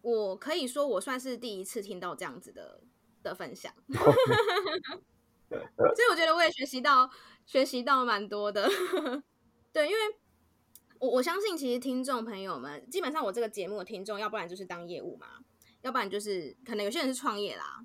[0.00, 2.80] 我可以说我算是第一次听到这样子的
[3.22, 3.98] 的分享， 所
[5.58, 7.08] 以我觉得我也学习到
[7.46, 8.68] 学习到蛮多的。
[9.72, 9.98] 对，因为
[10.98, 15.44] 我我相信，其实听众朋友们，基本上我这个节目的听众，要不然就是当业务嘛，
[15.84, 17.84] 要不然就是可能有些人是创业啦，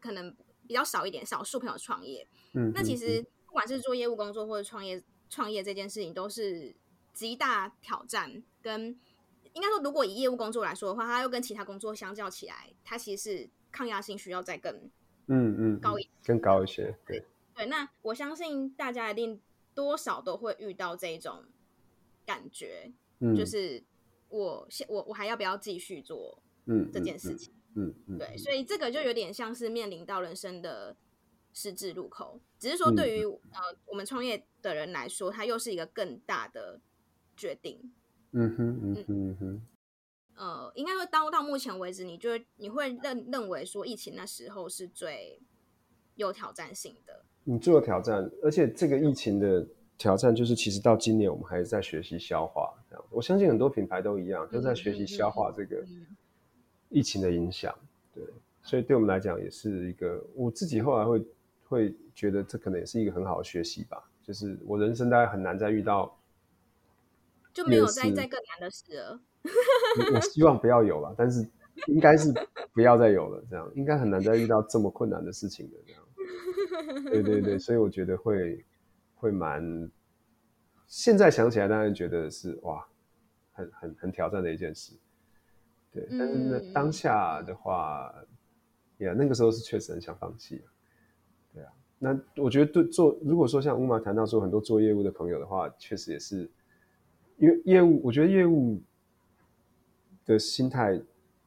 [0.00, 0.34] 可能
[0.66, 2.26] 比较少一点，少数朋友创业。
[2.54, 6.74] 嗯，那其实不管是做业务工作或者创业，创业这件事情都是
[7.12, 8.42] 极大挑战。
[8.62, 8.98] 跟
[9.52, 14.90] 应该说，如果以业务工作来说的话，它又跟其他工作相较起来，它其实是抗压性需要再更
[15.26, 16.96] 嗯嗯高一更高一些。
[17.06, 17.24] 对
[17.54, 19.40] 对，那我相信大家一定。
[19.76, 21.46] 多少都会遇到这种
[22.24, 23.82] 感觉，嗯、就是
[24.28, 27.52] 我现我我还要不要继续做嗯这件事情？
[27.74, 30.94] 嗯嗯，对，所以这个就有点像是面临到人生的
[31.52, 36.80] 十字路口，只是说对于、嗯、呃我们创业的人来说，它又是一个更大的
[37.36, 37.92] 决定。
[38.30, 39.62] 嗯哼嗯哼嗯哼，
[40.36, 45.40] 呃，应该说到到目前为止，你就你会认认为说疫情那时候是最
[46.14, 47.24] 有挑战性的。
[47.44, 49.66] 你做挑战，而且这个疫情的
[49.98, 52.72] 挑战，就是其实到今年我们还是在学习消化。
[52.88, 55.84] 这样，我相信很多品牌都一样，都在学习消化这个
[56.94, 57.74] 疫情的影响。
[58.14, 58.24] 对，
[58.62, 61.26] 所以对我们来讲也是一个，我自己后来会
[61.66, 64.02] 会觉得这可能也是一个很好的学习吧。
[64.22, 66.16] 就是我人生大概很难再遇到，
[67.52, 69.20] 就没有再再更难的事了。
[70.14, 71.46] 我希望不要有了，但是
[71.88, 72.32] 应该是
[72.72, 73.44] 不要再有了。
[73.50, 76.02] 这样应该很难再遇到这么困难的事情的这样。
[77.04, 78.64] 对对对，所以我觉得会
[79.16, 79.90] 会蛮，
[80.86, 82.86] 现在想起来当然觉得是哇，
[83.52, 84.94] 很很很挑战的一件事。
[85.94, 88.12] 对，但是呢，当下的话，
[88.98, 90.60] 呀、那个时候是确实很想放弃。
[91.54, 96.50] 对啊，那我觉得对做，如果说像乌马谈到说很多做业务的朋友的话，确实也是，
[97.38, 98.82] 因为业务，我觉得业务
[100.26, 101.00] 的心态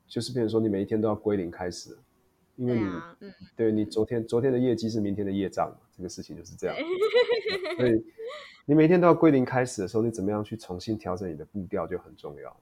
[0.07, 1.97] 就是变成说你每一天都要归零开始。
[2.55, 6.75] 因为你，对，啊嗯、对你昨天昨天的业绩是明天的业障，这个事情就是这样。
[7.77, 8.03] 所以
[8.65, 12.57] 你每天都要归零开始的时候，你怎么样去重新调整你的步调就很重要。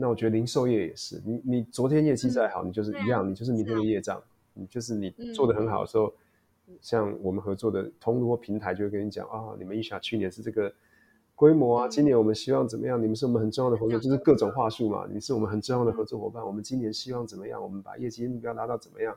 [0.00, 4.16] 那我觉得零售业也是，你你昨天业绩再好，嗯、你就是一样，啊、你就是明天的业障。
[4.16, 4.22] 啊、
[4.54, 6.12] 你就是你做的很好的时候，
[6.68, 10.72] 嗯、像我们合作的通路或平台就会跟你讲啊，你们一下去年是这个
[11.34, 13.00] 规模啊，嗯、今年我们希望怎么样？
[13.00, 15.06] 你们是我们很重要的合作，就是各种话术嘛。
[15.12, 17.62] 你是我们很重要的合作伙伴，我们今年希望怎么样？
[17.62, 19.14] 我们把业绩目标拉到怎么样？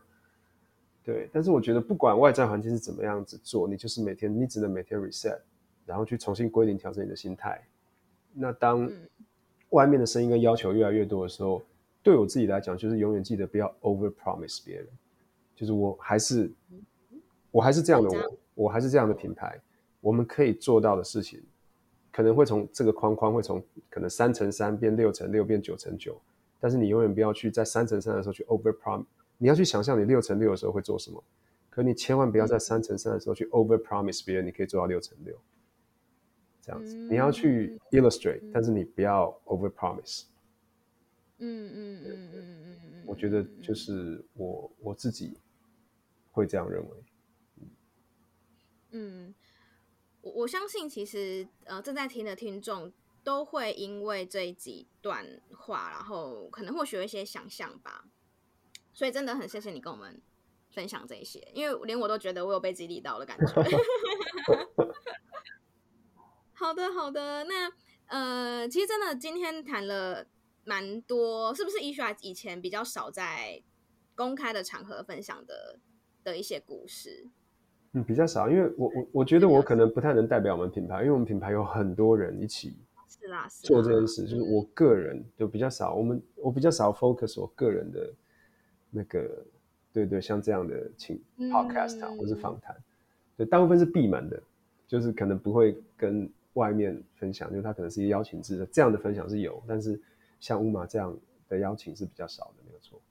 [1.02, 5.40] 对，但是我觉得不管外在环境是怎么样子做，你就是每天，你只能每天 reset，
[5.86, 7.66] 然后去重新归零，调整你的心态。
[8.34, 8.90] 那当
[9.74, 11.62] 外面的声音跟要求越来越多的时候，
[12.02, 14.88] 对我自己来讲，就是永远记得不要 over promise 别人。
[15.56, 16.52] 就是我还是
[17.52, 19.60] 我还是这样的我，我还是这样的品牌，
[20.02, 21.40] 我们可以做到的事情，
[22.12, 26.20] 可能会从这个框框会从可能三乘三变六乘六变九乘九，
[26.60, 29.06] 但是你永远不要去在三乘三的时候去 over promise。
[29.38, 31.24] 你要去想象你六乘六的时候会做什么，
[31.70, 35.36] 可你千万不要在三乘三的时候去 over promise 别人，你可以做到六乘六，
[36.64, 36.96] 这样子。
[36.96, 40.24] 你要去 illustrate，但是你不要 over promise。
[41.40, 45.38] 嗯嗯嗯嗯嗯嗯，我觉得就是我我自己
[46.32, 47.68] 会这样认为。
[48.92, 49.36] 嗯，
[50.22, 52.94] 我我相信其实呃正在听的听众
[53.26, 58.06] 都会因为这几段话，然后可能会有一些想象吧。
[58.94, 60.22] 所以真的很谢谢你跟我们
[60.70, 63.46] 分享这些，因为连我都觉得我有被激励到的感觉。
[66.64, 67.44] 好的，好的。
[67.44, 67.70] 那
[68.08, 70.26] 呃，其实真的今天谈了
[70.64, 73.62] 蛮多，是不是 Esha 以前比较少在
[74.16, 75.78] 公开的场合分享的
[76.24, 77.28] 的一些故事？
[77.92, 82.78] 嗯，比较少，因为我我我觉得我可能不太能代表我们品牌，因为我们品牌有很多人一起
[83.10, 88.10] 是啦做这件事，就是我个人就比较少，我们我比较少 focus 我个人的
[88.90, 89.46] 那个，
[89.92, 92.74] 对对，像这样的请 podcast 啊、嗯、或是访谈，
[93.36, 94.42] 对，大部分是闭门的，
[94.88, 100.02] 就是可能不会跟外面分享，就是他可能是一个邀请制的，这样的分享是有，但是
[100.40, 103.02] 像乌马这样的邀请是比较少的，没有错。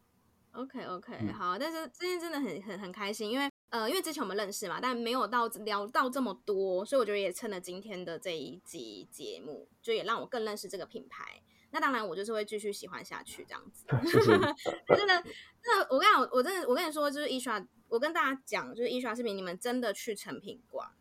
[0.52, 11.40] OK OK，、嗯、好，但是今天真的很很很开心，因为呃，因为之前我们认识嘛，但没有到聊到这么多，所以我觉得也趁了今天的这一集节目，就也让我更认识这个品牌。
[11.70, 13.86] 那当然，我就是会继续喜欢下去这样子。
[14.94, 15.24] 真的，
[15.64, 20.92] 那我跟你讲，我真的，我跟你说，就是 Esha，我跟大家讲，就是 Esha 视频，你们真的去成品逛，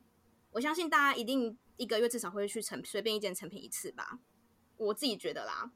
[0.52, 4.20] 我相信大家一定一个月至少会去成随便一间成品一次吧。
[4.78, 5.72] 我自己觉得啦，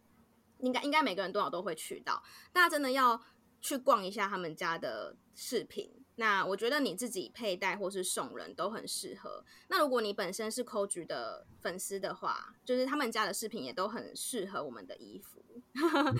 [0.60, 3.22] 应该应该每个人多少都会去到，大家真的要。
[3.62, 9.44] 去逛一下他们家的饰品，那我觉得你自己佩戴或是送人都很适合。
[9.70, 15.44] 那如果你本身是 Coach 的粉丝的话，就是他们家的饰品也都很适合我们的衣服。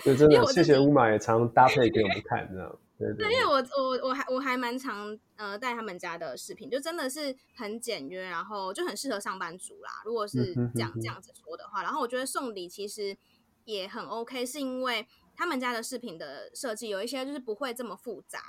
[0.02, 2.78] 对，真的，谢谢乌马也常搭配给我们看，这样。
[2.98, 9.90] 对，因为我我我还我还蛮常呃带他们家的饰品，就真的是很简约，然后就很适合上班族啦。
[10.04, 13.16] 如果是这样这样子说的话，然后我觉得送礼其实
[13.64, 15.06] 也很 OK，是因为。
[15.38, 18.40] 他们家的饰品的设计有一些就是不会这么复杂，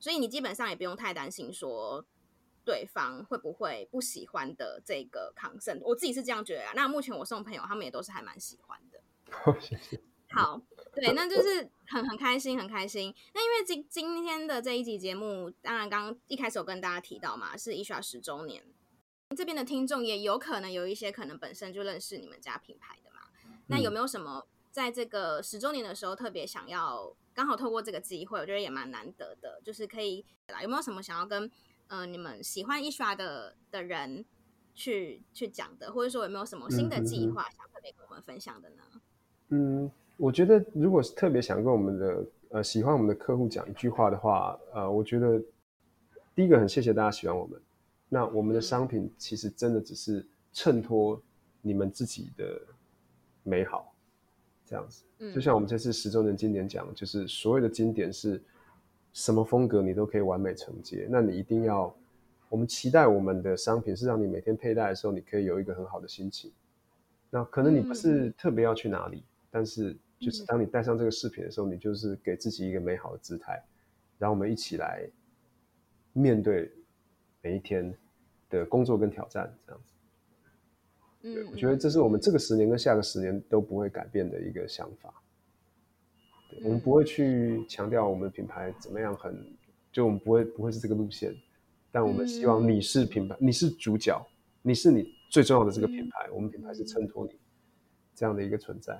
[0.00, 2.04] 所以你基本上也不用太担心说
[2.64, 5.78] 对方会不会不喜欢的这个 concern。
[5.84, 6.72] 我自己是这样觉得啊。
[6.74, 9.00] 那目前我送朋友，他们也都是还蛮喜欢的。
[9.30, 10.00] 好， 谢谢。
[10.34, 10.60] 好，
[10.94, 13.14] 对，那就是很很开心，很开心。
[13.34, 18.64] 那因为今今天的这一集节目，当然刚刚一开始有跟大家提到嘛，是 Esha 十周年，
[19.36, 23.20] 这边的听众也有可能有一些可能本身就认识你们家品牌的嘛。
[23.66, 24.46] 那有没有什么？
[24.70, 30.24] 在这个十周年的时候，特别想要刚好透过这个机会，我觉得也蛮难得的，就是可以
[30.62, 31.50] 有没有什么想要跟
[31.88, 34.24] 呃你们喜欢 Esha 的的人
[34.74, 38.82] 去去讲的，或者说有没有什么新的计划想特别跟我们分享的呢？
[39.50, 45.42] 嗯，我觉得如果是特别想跟我们的呃喜欢我们的客户讲一句话的话，呃，我觉得
[46.34, 47.60] 第一个很谢谢大家喜欢我们，
[48.08, 51.20] 那我们的商品其实真的只是衬托
[51.60, 52.60] 你们自己的
[53.42, 53.88] 美好。
[54.64, 55.04] 这样子，
[55.34, 58.42] 就像我们这次十周年经典讲，就是所有的经典是
[59.12, 61.06] 什么风格，你都可以完美承接。
[61.10, 61.94] 那你一定要，
[62.48, 66.50] 我们期待我们的商品是让你每天佩戴的时候，你可以有一个很好的心情。
[67.28, 69.22] 那可能你不是特别要去哪里，
[69.54, 73.62] 但是就是当你戴上这个饰品的时候，你就是给自己一个美好的姿态，
[74.18, 75.06] 然后我们一起来
[76.14, 76.72] 面对
[77.42, 77.94] 每一天
[78.48, 79.92] 的工作跟挑战，这样子。
[81.20, 85.12] 对，我觉得这是我们这个十年跟下个十年都不会改变的一个想法。
[86.50, 89.52] 对，我们不会去强调我们品牌怎么样很，很
[89.92, 91.32] 就我们不会不会是这个路线。
[91.90, 94.26] 但我们希望你是品牌，你是主角，
[94.62, 96.30] 你是你最重要的这个品牌。
[96.30, 97.38] 我们品牌是衬托你
[98.14, 98.98] 这样的一个存在。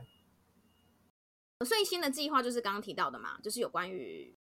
[1.64, 4.34] 最新的计划就是刚刚提到的嘛，就是有关于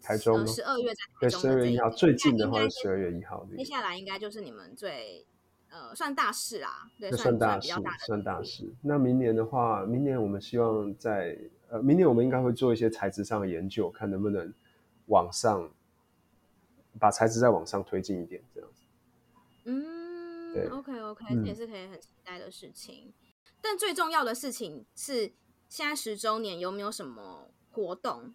[0.00, 5.26] 台中十二月在台中，对，十二月一号最近的话是十二月一号，接下来应该就是你们最。
[5.74, 7.68] 呃，算大事啦，对，算大事，
[8.04, 8.70] 算大事。
[8.82, 11.34] 那明年的话，明年我们希望在
[11.70, 14.52] 呃，明年我们应该会做一些材质上的研究，看能不能
[15.06, 15.72] 往上
[17.00, 18.82] 把材质再往上推进一点，这样子。
[19.64, 23.06] 嗯，对，OK OK，这也是可以很期待的事情。
[23.06, 23.12] 嗯。
[23.62, 25.32] 但最重要的事情是，
[25.72, 28.34] 现在十周年有没有什么活动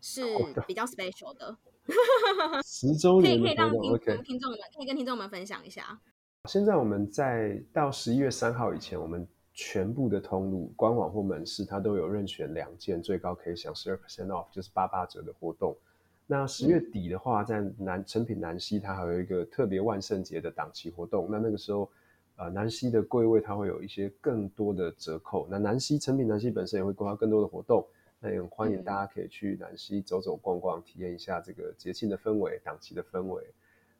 [0.00, 0.22] 是
[0.66, 1.54] 比较 special 的？
[2.64, 6.00] 十周年可以可以让听众听众们可以跟听众们分享一下。
[6.48, 15.76] 现在我们在到十一月三号以前，我们全部的通路、官网或门市，它都有任选两件，最高可以享十二 percent off，就是八八折的活动。
[16.26, 21.28] 那十月底的话，在南成品南西，它还有一个特别万圣节的档期活动。
[21.30, 21.90] 那那个时候，
[22.38, 25.48] 呃，南西的柜位它会有一些更多的折扣。
[25.50, 27.84] 那南西成品南西本身也会规划更多的活动，
[28.20, 33.42] 那也很欢迎大家可以去南西走走逛逛，体验一下这个节庆的氛围、档期的氛围。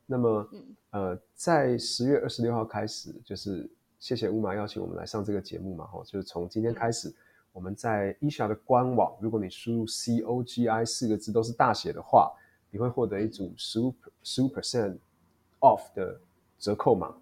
[0.05, 0.49] 那么，
[0.91, 3.69] 呃，在十月二十六号开始，就是
[3.99, 7.13] 谢谢乌马邀请我们来上这个节目嘛，吼，就是从今天开始，
[7.51, 12.31] 我们在 Esha 的官网，如果你输入 C O G I 四个字都是大写的话，
[12.71, 14.97] 你会获得一组十五十五 percent
[15.59, 16.17] off 的
[16.57, 17.13] 折扣码。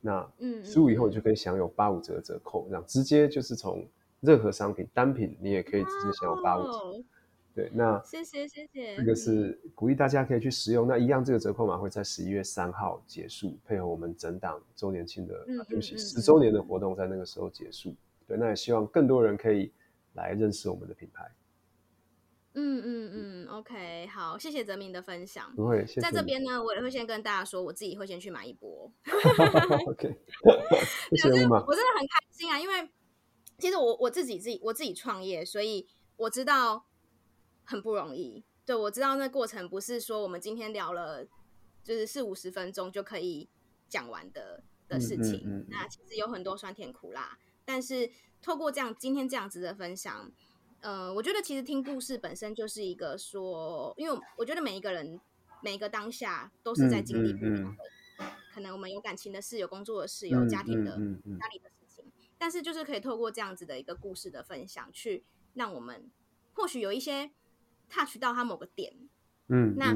[0.00, 3.86] 那嗯，输入以后你就可以享有八五折的折扣，这样直接就是从
[4.20, 7.04] 任何商品单品你也可以直接享有八五折。
[7.52, 10.86] 对，那谢谢谢谢，这个是鼓励大家可以去使用。
[10.86, 17.92] 那一样，这个折扣码会在十一月三号结束，配合我们整档周年庆的，啊、对不起，十周年的活动在那个时候结束。
[18.28, 19.72] 对，那也希望更多人可以
[20.14, 21.28] 来认识我们的品牌。
[22.54, 25.54] 嗯嗯嗯，OK，好，谢谢泽明的分享。
[25.54, 26.00] 不会，谢谢。
[26.00, 28.92] 在这边呢，我也会先跟大家说，我自己会先去买一波。
[29.86, 30.20] OK，
[31.16, 31.28] 谢谢。
[31.28, 32.90] 我真的很开心啊，因为
[33.58, 35.86] 其实我我自己自己我自己创业，所以
[36.16, 36.86] 我知道
[37.62, 38.44] 很不容易。
[38.66, 41.24] 对，我知道那过程不是说我们今天聊了
[41.84, 43.48] 就是四五十分钟就可以
[43.88, 45.42] 讲完的的事情。
[45.44, 48.10] 嗯嗯嗯嗯，那其实有很多酸甜苦辣，但是
[48.42, 50.32] 透过这样今天这样子的分享。
[50.80, 55.20] 呃，我觉得其实听故事本身就是一个说，因为我觉得每一个人
[55.62, 57.76] 每一个当下都是在经历不同的，嗯嗯。
[58.20, 62.04] 嗯、可能我们有感情的事，有工作的事，有家庭的、嗯嗯嗯、家里的事情，
[62.38, 65.24] 但是就是可以透过这样子的一个故事的分享，去
[65.54, 66.10] 让我们
[66.54, 67.30] 或许有一些
[67.88, 68.94] touch 到他某个点，
[69.48, 69.92] 嗯，那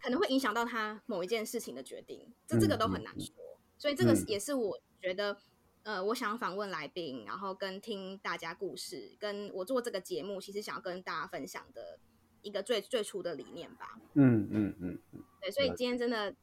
[0.00, 3.34] 可能会影响到他某一件事情的决定，这这个都很难说，
[3.76, 5.36] 所以这个也是我觉得。
[5.82, 11.98] 呃，我想访问来宾，然后跟听大家故事，跟我做这个节目，其实想要跟大家分享的
[12.42, 13.98] 一个最最初的理念吧。
[14.14, 16.34] 嗯嗯嗯嗯，对，所以今天真的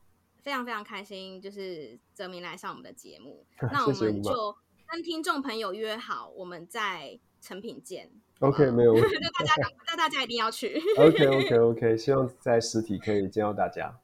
[0.41, 3.45] 非常非常开心，就是泽明来上我们的节目。
[3.71, 4.55] 那我们就
[4.87, 8.09] 跟听众朋友约好，我们在成品见。
[8.39, 9.17] OK，没有问题。
[9.21, 10.81] 那大家，那大家一定要去。
[10.97, 13.99] OK OK OK，希望在实体可以见到大家。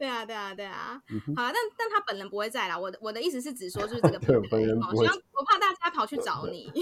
[0.00, 2.78] 对啊，对啊，对啊，嗯、好啊，但但他本人不会在啦。
[2.78, 6.72] 我的我的意思是只说，就是这个本人不会，我怕大家跑去找你。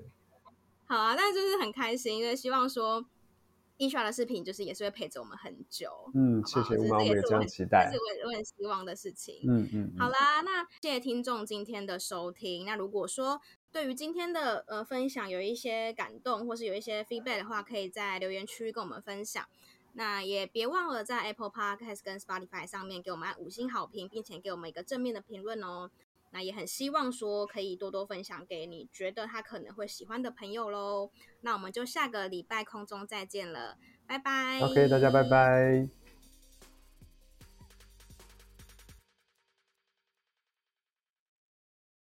[0.84, 3.02] 好啊，但是就是很开心，因为希望说
[3.78, 5.90] ，Esra 的视频就是也是会陪着我们很久。
[6.14, 9.40] 嗯，好好谢谢我也这样期待，是我我很希望的事情。
[9.48, 12.66] 嗯嗯，嗯好啦，那谢谢听众今天的收听。
[12.66, 13.40] 那如果说
[13.72, 19.46] 对于今天的呃分享有一些感动，或是有一些 feedback 的话，可以在留言区跟我们分享。
[19.98, 25.90] 那也别忘了在 Apple Podcast 跟 Spotify 上面给我们五星好评，并且给我们一个正面的评论哦。
[26.30, 31.10] 那也很希望说可以多多分享给你觉得他可能会喜欢的朋友喽。
[31.40, 33.76] 那我们就下个礼拜空中再见了，
[34.06, 34.60] 拜拜。
[34.60, 36.07] OK，大家拜拜。